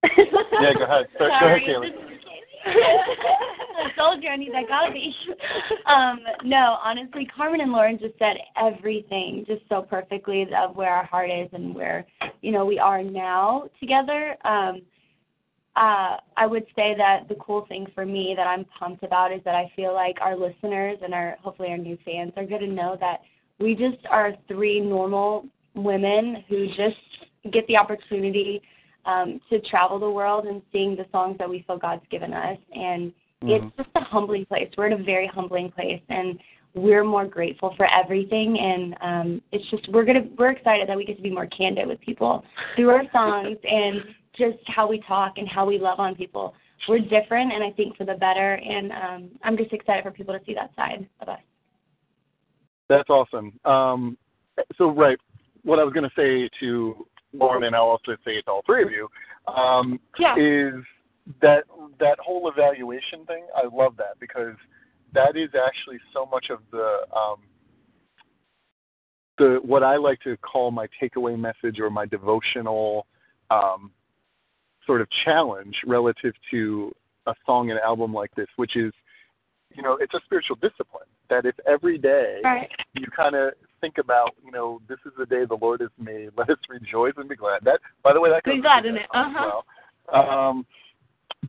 Yeah, 0.03 0.73
go 0.73 0.83
ahead. 0.85 1.07
Go- 1.19 1.19
go 1.19 1.25
ahead, 1.27 1.39
Sorry, 1.41 1.61
Kaylee. 1.67 1.91
Kaylee. 3.77 4.29
I 4.29 4.35
need 4.35 4.51
that 4.53 4.67
um, 5.91 6.19
no, 6.43 6.77
honestly, 6.83 7.25
Carmen 7.25 7.61
and 7.61 7.71
Lauren 7.71 7.99
just 7.99 8.17
said 8.19 8.37
everything 8.55 9.45
just 9.47 9.61
so 9.69 9.81
perfectly 9.81 10.47
of 10.55 10.75
where 10.75 10.91
our 10.91 11.05
heart 11.05 11.29
is 11.29 11.49
and 11.53 11.73
where 11.73 12.05
you 12.41 12.51
know 12.51 12.65
we 12.65 12.79
are 12.79 13.03
now 13.03 13.69
together. 13.79 14.35
Um, 14.45 14.81
uh, 15.75 16.17
I 16.35 16.47
would 16.47 16.65
say 16.75 16.95
that 16.97 17.29
the 17.29 17.35
cool 17.35 17.65
thing 17.67 17.85
for 17.93 18.05
me 18.05 18.33
that 18.35 18.47
I'm 18.47 18.65
pumped 18.79 19.03
about 19.03 19.31
is 19.31 19.41
that 19.45 19.53
I 19.53 19.71
feel 19.75 19.93
like 19.93 20.17
our 20.21 20.35
listeners 20.35 20.97
and 21.03 21.13
our 21.13 21.37
hopefully 21.41 21.69
our 21.69 21.77
new 21.77 21.97
fans 22.03 22.33
are 22.35 22.45
going 22.45 22.61
to 22.61 22.67
know 22.67 22.97
that 22.99 23.21
we 23.59 23.75
just 23.75 24.03
are 24.09 24.33
three 24.47 24.79
normal 24.79 25.45
women 25.75 26.43
who 26.49 26.67
just 26.67 26.97
get 27.51 27.65
the 27.67 27.77
opportunity 27.77 28.61
um, 29.05 29.39
to 29.49 29.59
travel 29.61 29.99
the 29.99 30.09
world 30.09 30.45
and 30.45 30.61
sing 30.71 30.95
the 30.95 31.05
songs 31.11 31.37
that 31.37 31.49
we 31.49 31.63
feel 31.65 31.77
God's 31.77 32.03
given 32.09 32.33
us. 32.33 32.57
And 32.73 33.13
Mhm. 33.47 33.67
it's 33.67 33.75
just 33.77 33.89
a 33.95 34.03
humbling 34.03 34.45
place. 34.45 34.69
We're 34.77 34.87
in 34.87 34.93
a 34.93 35.03
very 35.03 35.27
humbling 35.27 35.71
place, 35.71 36.01
and 36.09 36.39
we're 36.73 37.03
more 37.03 37.25
grateful 37.25 37.73
for 37.75 37.87
everything. 37.91 38.59
And 38.59 38.95
um, 39.01 39.41
it's 39.51 39.67
just 39.69 39.87
we're 39.89 40.05
gonna 40.05 40.27
we're 40.37 40.51
excited 40.51 40.87
that 40.87 40.97
we 40.97 41.05
get 41.05 41.17
to 41.17 41.23
be 41.23 41.29
more 41.29 41.47
candid 41.47 41.87
with 41.87 41.99
people 42.01 42.43
through 42.75 42.89
our 42.89 43.03
songs 43.11 43.57
and 43.63 44.03
just 44.37 44.57
how 44.67 44.87
we 44.87 44.99
talk 45.07 45.37
and 45.37 45.47
how 45.47 45.65
we 45.65 45.79
love 45.79 45.99
on 45.99 46.15
people. 46.15 46.53
We're 46.87 46.99
different, 46.99 47.51
and 47.51 47.63
I 47.63 47.71
think 47.71 47.97
for 47.97 48.05
the 48.05 48.13
better. 48.13 48.53
And 48.53 48.91
um, 48.91 49.29
I'm 49.43 49.57
just 49.57 49.73
excited 49.73 50.03
for 50.03 50.11
people 50.11 50.37
to 50.37 50.45
see 50.45 50.53
that 50.53 50.71
side 50.75 51.07
of 51.21 51.27
us. 51.29 51.39
That's 52.87 53.09
awesome. 53.09 53.59
Um, 53.65 54.17
so, 54.77 54.91
right, 54.91 55.17
what 55.63 55.79
I 55.79 55.83
was 55.83 55.93
going 55.93 56.05
to 56.09 56.15
say 56.15 56.49
to 56.59 57.05
Lauren, 57.33 57.63
and 57.63 57.75
I'll 57.75 57.83
also 57.83 58.15
say 58.23 58.33
it 58.37 58.45
to 58.45 58.51
all 58.51 58.61
three 58.65 58.83
of 58.83 58.91
you, 58.91 59.09
um, 59.53 59.99
Yeah. 60.17 60.35
is 60.37 60.83
that 61.41 61.63
that 61.99 62.17
whole 62.19 62.49
evaluation 62.49 63.25
thing. 63.25 63.45
I 63.55 63.63
love 63.73 63.95
that 63.97 64.19
because 64.19 64.55
that 65.13 65.35
is 65.35 65.49
actually 65.55 65.99
so 66.13 66.25
much 66.25 66.47
of 66.49 66.59
the 66.71 66.99
um, 67.15 67.37
the 69.37 69.59
what 69.63 69.83
I 69.83 69.97
like 69.97 70.19
to 70.21 70.37
call 70.37 70.71
my 70.71 70.87
takeaway 71.01 71.37
message 71.37 71.79
or 71.79 71.89
my 71.89 72.05
devotional 72.05 73.05
um, 73.51 73.91
sort 74.85 75.01
of 75.01 75.07
challenge 75.25 75.75
relative 75.85 76.33
to 76.51 76.93
a 77.27 77.33
song 77.45 77.71
and 77.71 77.79
album 77.81 78.13
like 78.13 78.33
this, 78.35 78.47
which 78.55 78.77
is, 78.77 78.93
you 79.75 79.83
know, 79.83 79.97
it's 79.99 80.13
a 80.13 80.19
spiritual 80.25 80.55
discipline. 80.61 81.07
That 81.29 81.45
if 81.45 81.55
every 81.67 81.97
day 81.97 82.39
Right. 82.43 82.71
you 82.93 83.05
kind 83.13 83.35
of 83.35 83.51
think 83.81 83.97
about, 83.97 84.33
you 84.43 84.51
know, 84.51 84.81
this 84.87 84.97
is 85.05 85.11
the 85.17 85.25
day 85.25 85.43
the 85.45 85.57
Lord 85.61 85.81
has 85.81 85.89
made. 85.99 86.29
Let 86.37 86.49
us 86.49 86.57
rejoice 86.69 87.13
and 87.17 87.27
be 87.27 87.35
glad. 87.35 87.63
That, 87.63 87.81
by 88.01 88.13
the 88.13 88.21
way, 88.21 88.29
that 88.29 88.43
goes 88.43 88.55
Be 88.55 88.61
glad 88.61 88.85
in 88.85 88.95
it. 88.95 89.01
as 89.13 89.25
Uh-huh. 89.25 89.61
well. 90.13 90.29
Um, 90.49 90.65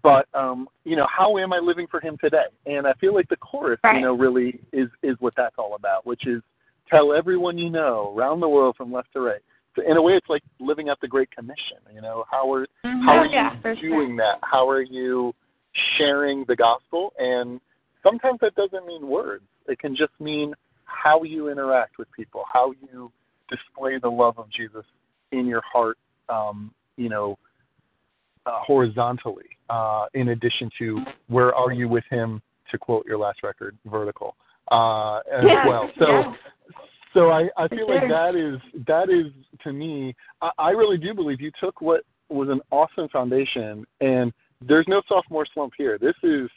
but 0.02 0.26
um, 0.34 0.68
you 0.84 0.96
know, 0.96 1.06
how 1.14 1.36
am 1.38 1.52
I 1.52 1.58
living 1.58 1.86
for 1.90 2.00
Him 2.00 2.16
today? 2.20 2.44
And 2.66 2.86
I 2.86 2.92
feel 2.94 3.14
like 3.14 3.28
the 3.28 3.36
chorus, 3.36 3.80
Right. 3.82 3.96
you 3.96 4.02
know, 4.02 4.14
really 4.14 4.60
is 4.72 4.88
is 5.02 5.16
what 5.20 5.34
that's 5.36 5.56
all 5.58 5.74
about, 5.74 6.06
which 6.06 6.26
is 6.26 6.42
tell 6.90 7.12
everyone 7.12 7.58
you 7.58 7.70
know 7.70 8.14
around 8.16 8.40
the 8.40 8.48
world 8.48 8.76
from 8.76 8.92
left 8.92 9.12
to 9.14 9.20
right. 9.20 9.40
So 9.76 9.82
in 9.88 9.96
a 9.96 10.02
way, 10.02 10.14
it's 10.14 10.28
like 10.28 10.42
living 10.60 10.88
out 10.88 11.00
the 11.00 11.08
Great 11.08 11.30
Commission. 11.30 11.78
You 11.92 12.00
know, 12.00 12.24
how 12.30 12.52
are 12.52 12.66
how 12.82 13.14
Oh, 13.14 13.18
are 13.18 13.26
you 13.26 13.32
yeah, 13.32 13.60
sure. 13.62 13.74
doing 13.76 14.16
that? 14.16 14.38
How 14.42 14.68
are 14.68 14.82
you 14.82 15.34
sharing 15.96 16.44
the 16.48 16.56
gospel? 16.56 17.12
And 17.18 17.60
sometimes 18.02 18.38
that 18.40 18.54
doesn't 18.54 18.86
mean 18.86 19.06
words. 19.06 19.44
It 19.66 19.78
can 19.78 19.94
just 19.94 20.12
mean 20.20 20.54
how 20.84 21.22
you 21.22 21.50
interact 21.50 21.98
with 21.98 22.08
people, 22.12 22.44
how 22.52 22.72
you 22.92 23.12
display 23.48 23.98
the 23.98 24.08
love 24.08 24.38
of 24.38 24.50
Jesus 24.50 24.84
in 25.32 25.46
your 25.46 25.62
heart, 25.70 25.98
um, 26.28 26.72
you 26.96 27.08
know, 27.08 27.38
uh, 28.46 28.60
horizontally, 28.60 29.44
uh, 29.70 30.06
in 30.14 30.28
addition 30.30 30.70
to 30.78 31.02
where 31.28 31.54
are 31.54 31.72
you 31.72 31.88
with 31.88 32.04
him, 32.10 32.40
to 32.70 32.78
quote 32.78 33.06
your 33.06 33.18
last 33.18 33.42
record, 33.42 33.76
vertical, 33.86 34.36
uh, 34.70 35.18
as 35.32 35.44
Yeah, 35.44 35.66
well. 35.66 35.90
So, 35.98 36.06
yeah. 36.10 36.32
so 37.14 37.30
I, 37.30 37.48
I 37.56 37.68
feel 37.68 37.88
like 37.88 38.08
that 38.08 38.34
is 38.34 38.60
that 38.86 39.08
is 39.10 39.32
to 39.64 39.72
me. 39.72 40.14
I, 40.42 40.50
I 40.58 40.70
really 40.70 40.98
do 40.98 41.14
believe 41.14 41.40
you 41.40 41.50
took 41.60 41.80
what 41.80 42.02
was 42.28 42.48
an 42.50 42.60
awesome 42.70 43.08
foundation, 43.08 43.84
and 44.00 44.32
there's 44.60 44.86
no 44.88 45.00
sophomore 45.08 45.46
slump 45.54 45.72
here. 45.78 45.98
This 45.98 46.16
is 46.22 46.50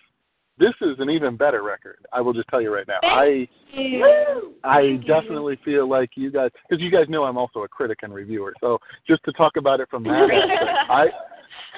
this 0.58 0.74
is 0.82 0.98
an 1.00 1.10
even 1.10 1.38
better 1.38 1.64
record. 1.64 2.06
I 2.14 2.22
will 2.22 2.34
just 2.34 2.48
tell 2.50 2.62
you 2.62 2.74
right 2.74 2.88
now. 2.88 3.00
I 3.04 3.48
Woo! 3.76 4.54
I 4.64 4.82
Thank 4.82 5.02
you. 5.02 5.08
definitely 5.08 5.58
feel 5.64 5.90
like 5.90 6.12
you 6.16 6.30
guys, 6.30 6.52
because 6.70 6.84
you 6.84 6.92
guys 6.92 7.06
know 7.10 7.24
I'm 7.24 7.38
also 7.38 7.62
a 7.62 7.68
critic 7.68 8.00
and 8.04 8.14
reviewer. 8.14 8.54
So 8.60 8.78
just 9.08 9.24
to 9.24 9.32
talk 9.32 9.54
about 9.58 9.80
it 9.80 9.90
from 9.90 10.04
that 10.04 10.12
aspect, 10.32 10.92
I, 10.92 11.06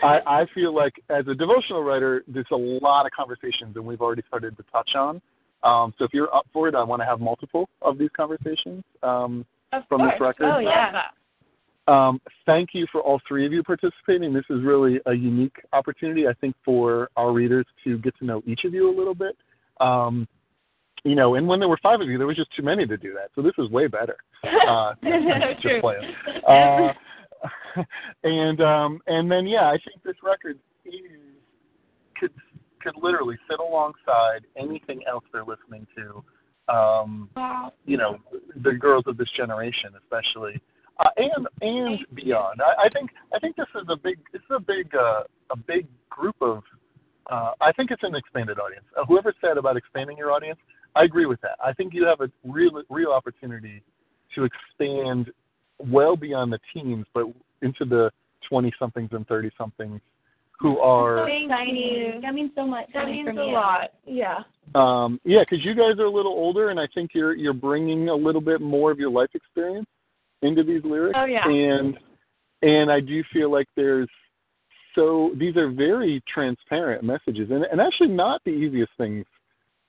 I 0.03 0.41
I 0.41 0.45
feel 0.53 0.73
like 0.73 0.93
as 1.09 1.27
a 1.27 1.33
devotional 1.33 1.83
writer, 1.83 2.23
there's 2.27 2.45
a 2.51 2.55
lot 2.55 3.05
of 3.05 3.11
conversations, 3.11 3.75
and 3.75 3.85
we've 3.85 4.01
already 4.01 4.23
started 4.27 4.57
to 4.57 4.63
touch 4.71 4.91
on. 4.95 5.21
Um, 5.63 5.93
so 5.97 6.03
if 6.05 6.13
you're 6.13 6.33
up 6.35 6.45
for 6.51 6.67
it, 6.67 6.75
I 6.75 6.83
want 6.83 7.01
to 7.01 7.05
have 7.05 7.19
multiple 7.19 7.69
of 7.81 7.97
these 7.97 8.09
conversations 8.15 8.83
um, 9.01 9.45
Of 9.71 9.83
from 9.87 10.01
this 10.01 10.19
record. 10.19 10.45
Oh 10.45 10.59
yeah. 10.59 11.03
Um, 11.87 12.21
thank 12.45 12.69
you 12.73 12.85
for 12.91 13.01
all 13.01 13.19
three 13.27 13.45
of 13.45 13.51
you 13.51 13.61
participating. 13.61 14.33
This 14.33 14.45
is 14.49 14.63
really 14.63 15.01
a 15.05 15.13
unique 15.13 15.57
opportunity, 15.73 16.27
I 16.27 16.33
think, 16.33 16.55
for 16.63 17.09
our 17.17 17.33
readers 17.33 17.65
to 17.83 17.97
get 17.97 18.17
to 18.19 18.25
know 18.25 18.41
each 18.45 18.63
of 18.63 18.73
you 18.73 18.89
a 18.89 18.95
little 18.95 19.15
bit. 19.15 19.35
Um, 19.81 20.27
you 21.03 21.15
know, 21.15 21.35
and 21.35 21.45
when 21.45 21.59
there 21.59 21.67
were 21.67 21.79
five 21.83 21.99
of 21.99 22.07
you, 22.07 22.17
there 22.17 22.27
was 22.27 22.37
just 22.37 22.55
too 22.55 22.63
many 22.63 22.85
to 22.87 22.95
do 22.95 23.13
that. 23.13 23.31
So 23.35 23.41
this 23.41 23.53
is 23.57 23.69
way 23.69 23.87
better. 23.87 24.17
Uh, 24.43 24.93
just 25.03 25.61
True. 25.61 25.81
playing. 25.81 26.13
Uh, 26.47 26.93
and 28.23 28.61
um, 28.61 28.99
and 29.07 29.31
then 29.31 29.45
yeah, 29.47 29.67
I 29.67 29.77
think 29.85 30.03
this 30.03 30.15
record 30.23 30.59
is 30.85 30.93
could 32.19 32.31
could 32.81 32.95
literally 33.01 33.37
sit 33.49 33.59
alongside 33.59 34.45
anything 34.57 35.01
else 35.09 35.23
they're 35.31 35.45
listening 35.45 35.87
to. 35.95 36.23
Um, 36.73 37.29
you 37.85 37.97
know 37.97 38.17
the 38.63 38.73
girls 38.73 39.03
of 39.07 39.17
this 39.17 39.27
generation, 39.35 39.91
especially, 40.01 40.61
uh, 40.99 41.09
and 41.17 41.47
and 41.61 41.99
beyond. 42.13 42.61
I, 42.61 42.85
I 42.85 42.89
think 42.89 43.11
I 43.33 43.39
think 43.39 43.55
this 43.55 43.67
is 43.75 43.87
a 43.89 43.97
big 43.97 44.17
this 44.31 44.41
is 44.41 44.55
a 44.55 44.59
big 44.59 44.93
uh, 44.95 45.23
a 45.51 45.57
big 45.57 45.87
group 46.09 46.35
of. 46.41 46.63
Uh, 47.29 47.51
I 47.61 47.71
think 47.71 47.89
it's 47.91 48.03
an 48.03 48.15
expanded 48.15 48.59
audience. 48.59 48.85
Uh, 48.97 49.05
whoever 49.05 49.33
said 49.39 49.57
about 49.57 49.77
expanding 49.77 50.17
your 50.17 50.31
audience, 50.31 50.59
I 50.93 51.05
agree 51.05 51.25
with 51.25 51.39
that. 51.41 51.57
I 51.63 51.71
think 51.71 51.93
you 51.93 52.05
have 52.05 52.21
a 52.21 52.29
real 52.43 52.81
real 52.89 53.11
opportunity 53.11 53.81
to 54.35 54.45
expand 54.45 55.31
well 55.79 56.15
beyond 56.15 56.51
the 56.51 56.59
teens, 56.73 57.05
but 57.13 57.25
into 57.61 57.85
the 57.85 58.11
twenty 58.47 58.73
somethings 58.79 59.09
and 59.11 59.27
thirty 59.27 59.51
somethings 59.57 60.01
who 60.59 60.79
are 60.79 61.27
Thank 61.27 61.51
you. 61.73 62.21
That 62.21 62.33
means 62.33 62.51
so 62.55 62.65
much. 62.65 62.87
That 62.93 63.07
means 63.07 63.27
a 63.27 63.33
you. 63.33 63.51
lot. 63.51 63.91
Yeah. 64.05 64.39
Um, 64.75 65.19
yeah, 65.25 65.41
because 65.41 65.63
you 65.65 65.75
guys 65.75 65.99
are 65.99 66.05
a 66.05 66.11
little 66.11 66.31
older, 66.31 66.69
and 66.69 66.79
I 66.79 66.87
think 66.93 67.11
you're 67.13 67.35
you're 67.35 67.53
bringing 67.53 68.09
a 68.09 68.15
little 68.15 68.41
bit 68.41 68.61
more 68.61 68.89
of 68.89 68.97
your 68.97 69.11
life 69.11 69.29
experience 69.33 69.87
into 70.41 70.63
these 70.63 70.81
lyrics. 70.83 71.17
Oh, 71.19 71.25
yeah. 71.25 71.47
And 71.47 71.97
and 72.61 72.91
I 72.91 73.01
do 73.01 73.23
feel 73.33 73.51
like 73.51 73.67
there's 73.75 74.09
so 74.95 75.31
these 75.37 75.57
are 75.57 75.69
very 75.69 76.23
transparent 76.33 77.03
messages, 77.03 77.49
and 77.51 77.65
and 77.65 77.81
actually 77.81 78.09
not 78.09 78.41
the 78.45 78.51
easiest 78.51 78.91
things 78.97 79.25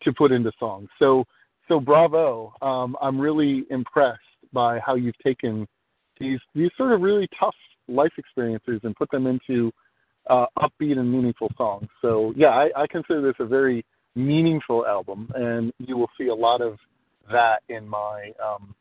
to 0.02 0.12
put 0.12 0.32
into 0.32 0.50
songs. 0.58 0.88
So 0.98 1.24
so 1.68 1.78
bravo. 1.78 2.52
Um, 2.62 2.96
I'm 3.00 3.20
really 3.20 3.64
impressed 3.70 4.20
by 4.52 4.80
how 4.80 4.96
you've 4.96 5.18
taken 5.18 5.68
these 6.18 6.40
these 6.54 6.70
sort 6.76 6.92
of 6.92 7.00
really 7.00 7.28
tough 7.38 7.54
life 7.88 8.12
experiences 8.18 8.80
and 8.84 8.94
put 8.96 9.10
them 9.10 9.26
into 9.26 9.72
uh, 10.30 10.46
upbeat 10.58 10.98
and 10.98 11.10
meaningful 11.10 11.50
songs. 11.56 11.88
So 12.00 12.32
yeah, 12.36 12.48
I, 12.48 12.70
I 12.76 12.86
consider 12.86 13.20
this 13.20 13.34
a 13.40 13.46
very 13.46 13.84
meaningful 14.14 14.86
album, 14.86 15.30
and 15.34 15.72
you 15.78 15.96
will 15.96 16.10
see 16.18 16.28
a 16.28 16.34
lot 16.34 16.60
of 16.60 16.78
that 17.30 17.62
in 17.68 17.88
my 17.88 18.32
um, 18.42 18.74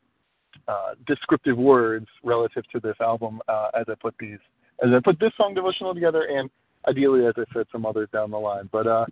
uh, 0.68 0.94
descriptive 1.06 1.56
words 1.56 2.06
relative 2.22 2.64
to 2.72 2.80
this 2.80 2.96
album 3.00 3.40
uh, 3.48 3.68
as 3.78 3.84
I 3.88 3.94
put 4.00 4.14
these 4.18 4.38
as 4.82 4.90
I 4.94 5.00
put 5.04 5.20
this 5.20 5.32
song 5.36 5.54
devotional 5.54 5.94
together, 5.94 6.26
and 6.30 6.50
ideally, 6.88 7.26
as 7.26 7.34
I 7.36 7.44
said, 7.52 7.66
some 7.70 7.86
others 7.86 8.08
down 8.12 8.30
the 8.30 8.38
line. 8.38 8.68
But 8.72 8.86
uh, 8.86 9.06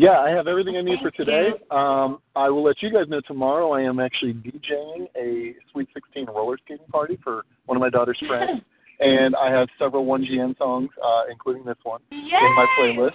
yeah, 0.00 0.18
I 0.18 0.30
have 0.30 0.46
everything 0.46 0.76
I 0.76 0.82
need 0.82 0.98
for 1.02 1.10
today. 1.10 1.50
Um, 1.70 2.20
I 2.34 2.48
will 2.48 2.62
let 2.64 2.82
you 2.82 2.90
guys 2.90 3.08
know 3.08 3.20
tomorrow. 3.20 3.72
I 3.72 3.82
am 3.82 4.00
actually 4.00 4.32
DJing 4.34 5.06
a 5.16 5.54
Sweet 5.70 5.88
16 5.94 6.26
roller 6.26 6.56
skating 6.64 6.86
party 6.86 7.18
for 7.22 7.44
one 7.66 7.76
of 7.76 7.80
my 7.80 7.90
daughter's 7.90 8.18
friends, 8.26 8.62
and 9.00 9.36
I 9.36 9.50
have 9.50 9.68
several 9.78 10.06
1GN 10.06 10.56
songs, 10.56 10.88
uh, 11.04 11.22
including 11.30 11.64
this 11.64 11.76
one, 11.82 12.00
in 12.10 12.54
my 12.56 12.66
playlist. 12.78 13.12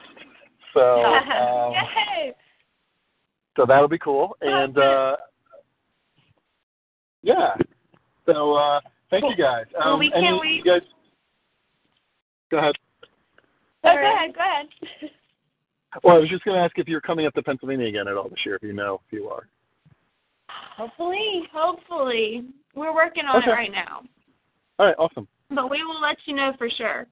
So. 0.74 1.04
Um, 1.36 1.74
so 3.56 3.66
that'll 3.66 3.88
be 3.88 3.98
cool. 3.98 4.36
And 4.42 4.78
uh 4.78 5.16
yeah. 7.22 7.56
So 8.26 8.54
uh 8.56 8.82
thank 9.10 9.24
you 9.26 9.36
guys. 9.42 9.66
Um 9.82 9.92
Well, 9.92 10.00
we 10.00 10.12
any- 10.14 10.28
can't 10.28 10.42
wait. 10.42 10.58
You 10.58 10.64
guys 10.64 10.82
Go 12.52 12.58
ahead. 12.58 12.76
Oh, 13.84 13.94
go 13.94 14.14
ahead. 14.14 14.36
Go 14.36 14.42
ahead. 14.42 15.12
Well, 16.04 16.16
I 16.16 16.20
was 16.20 16.30
just 16.30 16.44
going 16.44 16.58
to 16.58 16.64
ask 16.64 16.78
if 16.78 16.88
you're 16.88 17.02
coming 17.02 17.26
up 17.26 17.34
to 17.34 17.44
Pennsylvania 17.44 17.88
again 17.88 18.08
at 18.08 18.16
all 18.16 18.30
this 18.30 18.40
year. 18.46 18.56
If 18.56 18.64
you 18.64 18.74
know, 18.74 19.02
if 19.08 19.14
you 19.14 19.30
are. 19.30 19.48
Hopefully, 20.78 21.44
hopefully. 21.54 22.46
We're 22.76 22.94
working 22.94 23.24
on 23.26 23.38
Okay. 23.38 23.52
it 23.52 23.54
right 23.54 23.72
now. 23.72 24.02
All 24.78 24.88
right, 24.88 24.96
awesome. 25.00 25.28
But 25.50 25.70
we 25.70 25.84
will 25.84 26.02
let 26.02 26.18
you 26.26 26.36
know 26.36 26.52
for 26.58 26.70
sure. 26.70 27.08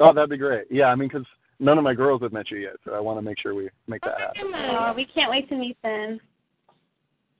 Oh, 0.00 0.12
that'd 0.12 0.30
be 0.30 0.36
great. 0.36 0.66
Yeah, 0.70 0.86
I 0.86 0.94
mean, 0.94 1.08
because 1.08 1.26
none 1.60 1.78
of 1.78 1.84
my 1.84 1.94
girls 1.94 2.22
have 2.22 2.32
met 2.32 2.50
you 2.50 2.58
yet, 2.58 2.74
so 2.84 2.94
I 2.94 3.00
want 3.00 3.18
to 3.18 3.22
make 3.22 3.38
sure 3.38 3.54
we 3.54 3.68
make 3.86 4.00
that 4.02 4.18
happen. 4.18 4.54
Uh, 4.54 4.92
we 4.94 5.04
can't 5.04 5.30
wait 5.30 5.48
to 5.50 5.56
meet 5.56 5.80
them. 5.82 6.18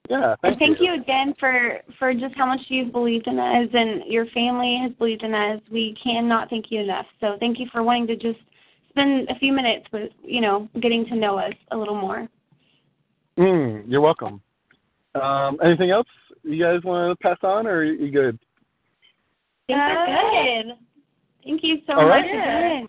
Yeah, 0.09 0.35
And 0.43 0.57
thank, 0.57 0.59
thank 0.59 0.79
you 0.81 0.95
again 0.95 1.35
for 1.38 1.79
for 1.99 2.12
just 2.12 2.35
how 2.37 2.45
much 2.45 2.61
you've 2.69 2.90
believed 2.90 3.29
in 3.29 3.38
us 3.38 3.69
and 3.73 4.03
your 4.09 4.27
family 4.27 4.79
has 4.83 4.93
believed 4.99 5.23
in 5.23 5.33
us. 5.35 5.61
We 5.71 5.95
cannot 6.03 6.51
thank 6.51 6.66
you 6.71 6.81
enough. 6.81 7.07
So 7.21 7.37
thank 7.38 7.61
you 7.61 7.66
for 7.71 7.85
wanting 7.85 8.09
to 8.09 8.16
just 8.16 8.40
spend 8.90 9.29
a 9.31 9.38
few 9.38 9.53
minutes 9.53 9.87
with 9.92 10.11
you 10.22 10.40
know 10.40 10.68
getting 10.81 11.07
to 11.07 11.16
know 11.16 11.38
us 11.38 11.55
a 11.70 11.76
little 11.76 11.96
more. 11.96 12.29
Mm, 13.38 13.85
you're 13.87 14.00
welcome. 14.00 14.40
Um, 15.20 15.59
anything 15.64 15.90
else 15.90 16.07
you 16.42 16.62
guys 16.62 16.83
want 16.85 17.18
to 17.18 17.22
pass 17.22 17.38
on, 17.42 17.66
or 17.66 17.79
are 17.79 17.85
you 17.85 18.11
good? 18.11 18.38
I 19.70 20.64
good. 20.64 20.74
Thank 21.44 21.62
you 21.62 21.79
so 21.87 21.94
All 21.94 22.07
right. 22.07 22.24
much 22.24 22.31
again. 22.31 22.88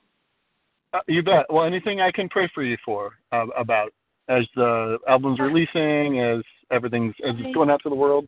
Uh, 0.94 1.00
you 1.08 1.24
bet. 1.24 1.46
Well, 1.50 1.66
anything 1.66 2.02
I 2.02 2.12
can 2.12 2.28
pray 2.28 2.50
for 2.54 2.64
you 2.64 2.78
for 2.84 3.12
uh, 3.32 3.48
about 3.58 3.94
as 4.28 4.44
the 4.56 4.98
album's 5.08 5.40
releasing, 5.40 6.20
as 6.20 6.44
everything's 6.72 7.14
as 7.28 7.36
it's 7.40 7.54
going 7.54 7.70
out 7.70 7.82
to 7.84 7.90
the 7.90 7.96
world. 7.96 8.28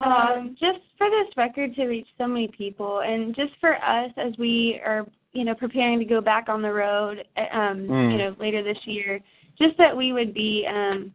Um, 0.00 0.56
just 0.60 0.80
for 0.98 1.08
this 1.08 1.34
record 1.36 1.74
to 1.76 1.86
reach 1.86 2.06
so 2.18 2.26
many 2.26 2.48
people, 2.48 3.00
and 3.00 3.34
just 3.34 3.52
for 3.60 3.76
us 3.76 4.10
as 4.16 4.32
we 4.38 4.80
are, 4.84 5.06
you 5.34 5.44
know, 5.44 5.54
preparing 5.54 5.98
to 5.98 6.04
go 6.04 6.20
back 6.20 6.48
on 6.48 6.62
the 6.62 6.72
road, 6.72 7.24
uh, 7.36 7.56
um, 7.56 7.88
Mm. 7.88 8.12
you 8.12 8.18
know, 8.18 8.34
later 8.38 8.62
this 8.62 8.78
year, 8.86 9.20
just 9.58 9.76
that 9.78 9.94
we 9.94 10.12
would 10.12 10.32
be, 10.32 10.66
um, 10.66 11.12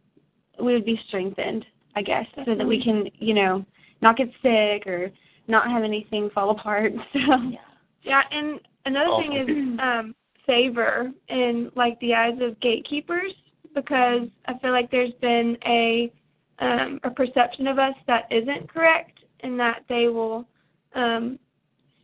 we 0.60 0.72
would 0.74 0.84
be 0.84 1.00
strengthened, 1.08 1.64
I 1.96 2.02
guess, 2.02 2.26
so 2.44 2.54
that 2.54 2.66
we 2.66 2.82
can, 2.82 3.08
you 3.18 3.34
know, 3.34 3.64
not 4.02 4.16
get 4.16 4.28
sick 4.42 4.86
or 4.86 5.10
not 5.48 5.70
have 5.70 5.82
anything 5.82 6.30
fall 6.30 6.50
apart. 6.50 6.92
So, 7.12 7.18
Yeah, 7.18 7.58
yeah 8.02 8.22
and 8.30 8.60
another 8.86 9.10
thing 9.20 9.32
is 9.36 9.80
um 9.80 10.14
favor 10.46 11.10
in 11.28 11.70
like 11.76 11.98
the 12.00 12.14
eyes 12.14 12.38
of 12.40 12.58
gatekeepers 12.60 13.32
because 13.74 14.28
I 14.46 14.58
feel 14.58 14.72
like 14.72 14.90
there's 14.90 15.12
been 15.20 15.56
a 15.66 16.10
um 16.58 17.00
a 17.04 17.10
perception 17.10 17.66
of 17.66 17.78
us 17.78 17.94
that 18.06 18.24
isn't 18.30 18.68
correct 18.72 19.20
and 19.40 19.58
that 19.60 19.84
they 19.88 20.08
will 20.08 20.46
um 20.94 21.38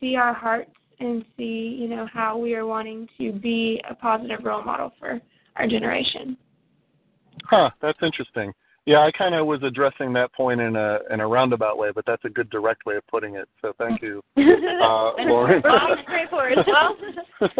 see 0.01 0.17
our 0.17 0.33
hearts 0.35 0.71
and 1.01 1.25
see, 1.37 1.77
you 1.79 1.89
know, 1.89 2.07
how 2.13 2.39
we 2.39 2.55
are 2.55 2.67
wanting 2.67 3.09
to 3.19 3.33
be 3.33 3.81
a 3.89 3.95
positive 3.95 4.45
role 4.45 4.63
model 4.63 4.93
for 4.99 5.21
our 5.57 5.67
generation. 5.67 6.37
Huh, 7.45 7.71
that's 7.81 7.99
interesting. 8.03 8.53
Yeah, 8.87 9.01
I 9.01 9.11
kind 9.11 9.35
of 9.35 9.47
was 9.47 9.63
addressing 9.65 10.13
that 10.13 10.33
point 10.33 10.61
in 10.61 10.77
a 10.77 10.99
in 11.11 11.19
a 11.19 11.27
roundabout 11.27 11.77
way, 11.77 11.91
but 11.93 12.07
that's 12.07 12.25
a 12.25 12.29
good 12.29 12.49
direct 12.51 12.87
way 12.87 12.97
of 12.97 13.07
putting 13.09 13.35
it. 13.35 13.49
So 13.61 13.73
thank 13.79 14.01
you, 14.01 14.23
uh, 14.37 15.13
Lauren. 15.19 15.61
We're 15.65 15.71
all 15.71 15.97
straightforward. 16.05 16.59
Well, 16.67 16.97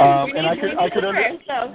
um, 0.00 0.36
and 0.36 0.46
I 0.46 0.54
could 0.54 0.76
I 0.78 0.90
could 0.90 1.04
under, 1.04 1.30
so. 1.46 1.74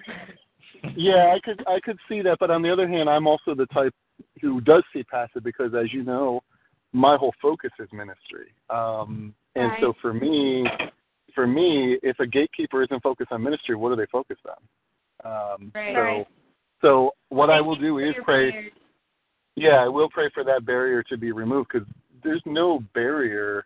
yeah 0.95 1.33
I 1.35 1.39
could 1.43 1.63
I 1.67 1.79
could 1.79 1.97
see 2.07 2.21
that, 2.21 2.37
but 2.39 2.51
on 2.51 2.61
the 2.61 2.71
other 2.71 2.87
hand, 2.87 3.09
I'm 3.09 3.25
also 3.25 3.55
the 3.55 3.65
type 3.67 3.93
who 4.39 4.61
does 4.61 4.83
see 4.93 5.03
past 5.03 5.31
it 5.35 5.43
because, 5.43 5.73
as 5.73 5.91
you 5.91 6.03
know, 6.03 6.41
my 6.93 7.17
whole 7.17 7.33
focus 7.41 7.71
is 7.79 7.87
ministry. 7.91 8.53
Um, 8.69 9.33
and 9.55 9.73
so 9.79 9.93
for 10.01 10.13
me, 10.13 10.65
for 11.35 11.47
me, 11.47 11.97
if 12.03 12.19
a 12.19 12.27
gatekeeper 12.27 12.83
isn't 12.83 13.01
focused 13.01 13.31
on 13.31 13.43
ministry, 13.43 13.75
what 13.75 13.91
are 13.91 13.95
they 13.95 14.05
focused 14.07 14.45
on? 14.45 14.57
Um, 15.25 15.71
Right. 15.75 15.95
so 15.95 16.01
Right. 16.01 16.27
so 16.81 17.11
what 17.29 17.49
I 17.49 17.59
will 17.61 17.75
do 17.75 17.99
is 17.99 18.15
pray. 18.23 18.51
prayers. 18.51 18.73
Yeah, 19.55 19.83
I 19.83 19.87
will 19.89 20.09
pray 20.09 20.29
for 20.33 20.43
that 20.45 20.65
barrier 20.65 21.03
to 21.03 21.17
be 21.17 21.31
removed 21.33 21.69
because 21.73 21.87
there's 22.23 22.41
no 22.45 22.79
barrier 22.93 23.65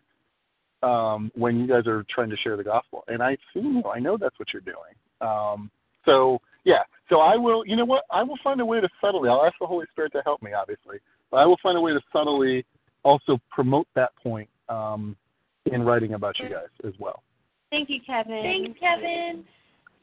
um, 0.82 1.30
when 1.34 1.58
you 1.58 1.66
guys 1.66 1.86
are 1.86 2.04
trying 2.10 2.30
to 2.30 2.36
share 2.38 2.56
the 2.56 2.64
gospel, 2.64 3.04
and 3.08 3.22
I 3.22 3.36
see 3.52 3.60
you. 3.60 3.82
I 3.84 4.00
know 4.00 4.16
that's 4.16 4.38
what 4.38 4.52
you're 4.52 4.62
doing. 4.62 4.94
Um, 5.20 5.70
so 6.04 6.40
yeah, 6.64 6.82
so 7.08 7.20
I 7.20 7.36
will. 7.36 7.64
You 7.66 7.76
know 7.76 7.84
what? 7.84 8.04
I 8.10 8.22
will 8.22 8.38
find 8.42 8.60
a 8.60 8.66
way 8.66 8.80
to 8.80 8.88
subtly. 9.00 9.28
I'll 9.28 9.44
ask 9.44 9.54
the 9.60 9.66
Holy 9.66 9.86
Spirit 9.92 10.12
to 10.12 10.22
help 10.24 10.42
me, 10.42 10.52
obviously, 10.52 10.98
but 11.30 11.38
I 11.38 11.46
will 11.46 11.58
find 11.62 11.78
a 11.78 11.80
way 11.80 11.92
to 11.92 12.00
subtly 12.12 12.64
also 13.04 13.38
promote 13.50 13.86
that 13.94 14.10
point 14.16 14.48
um, 14.68 15.16
in 15.66 15.82
writing 15.82 16.14
about 16.14 16.38
you 16.38 16.48
guys 16.48 16.68
as 16.86 16.92
well. 16.98 17.22
Thank 17.70 17.88
you, 17.90 18.00
Kevin. 18.06 18.42
Thanks, 18.42 18.78
Kevin. 18.78 19.44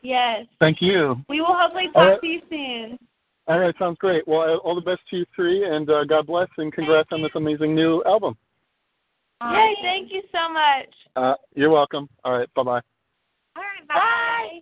Yes. 0.01 0.45
Thank 0.59 0.81
you. 0.81 1.23
We 1.29 1.41
will 1.41 1.53
hopefully 1.53 1.87
talk 1.87 1.95
All 1.95 2.09
right. 2.09 2.21
to 2.21 2.27
you 2.27 2.41
soon. 2.49 2.99
All 3.47 3.59
right, 3.59 3.75
sounds 3.77 3.97
great. 3.99 4.27
Well, 4.27 4.57
all 4.63 4.75
the 4.75 4.81
best 4.81 5.01
to 5.09 5.17
you 5.17 5.25
three, 5.35 5.65
and 5.65 5.89
uh, 5.89 6.03
God 6.05 6.27
bless, 6.27 6.47
and 6.57 6.71
congrats 6.71 7.09
on 7.11 7.21
this 7.21 7.31
amazing 7.35 7.75
new 7.75 8.03
album. 8.05 8.37
Yay, 9.41 9.75
thank 9.81 10.11
you 10.11 10.21
so 10.31 10.51
much. 10.53 10.93
Uh, 11.15 11.33
you're 11.55 11.71
welcome. 11.71 12.07
All 12.23 12.37
right, 12.37 12.53
bye 12.53 12.63
bye. 12.63 12.81
All 13.55 13.63
right, 13.63 13.87
bye. 13.87 14.61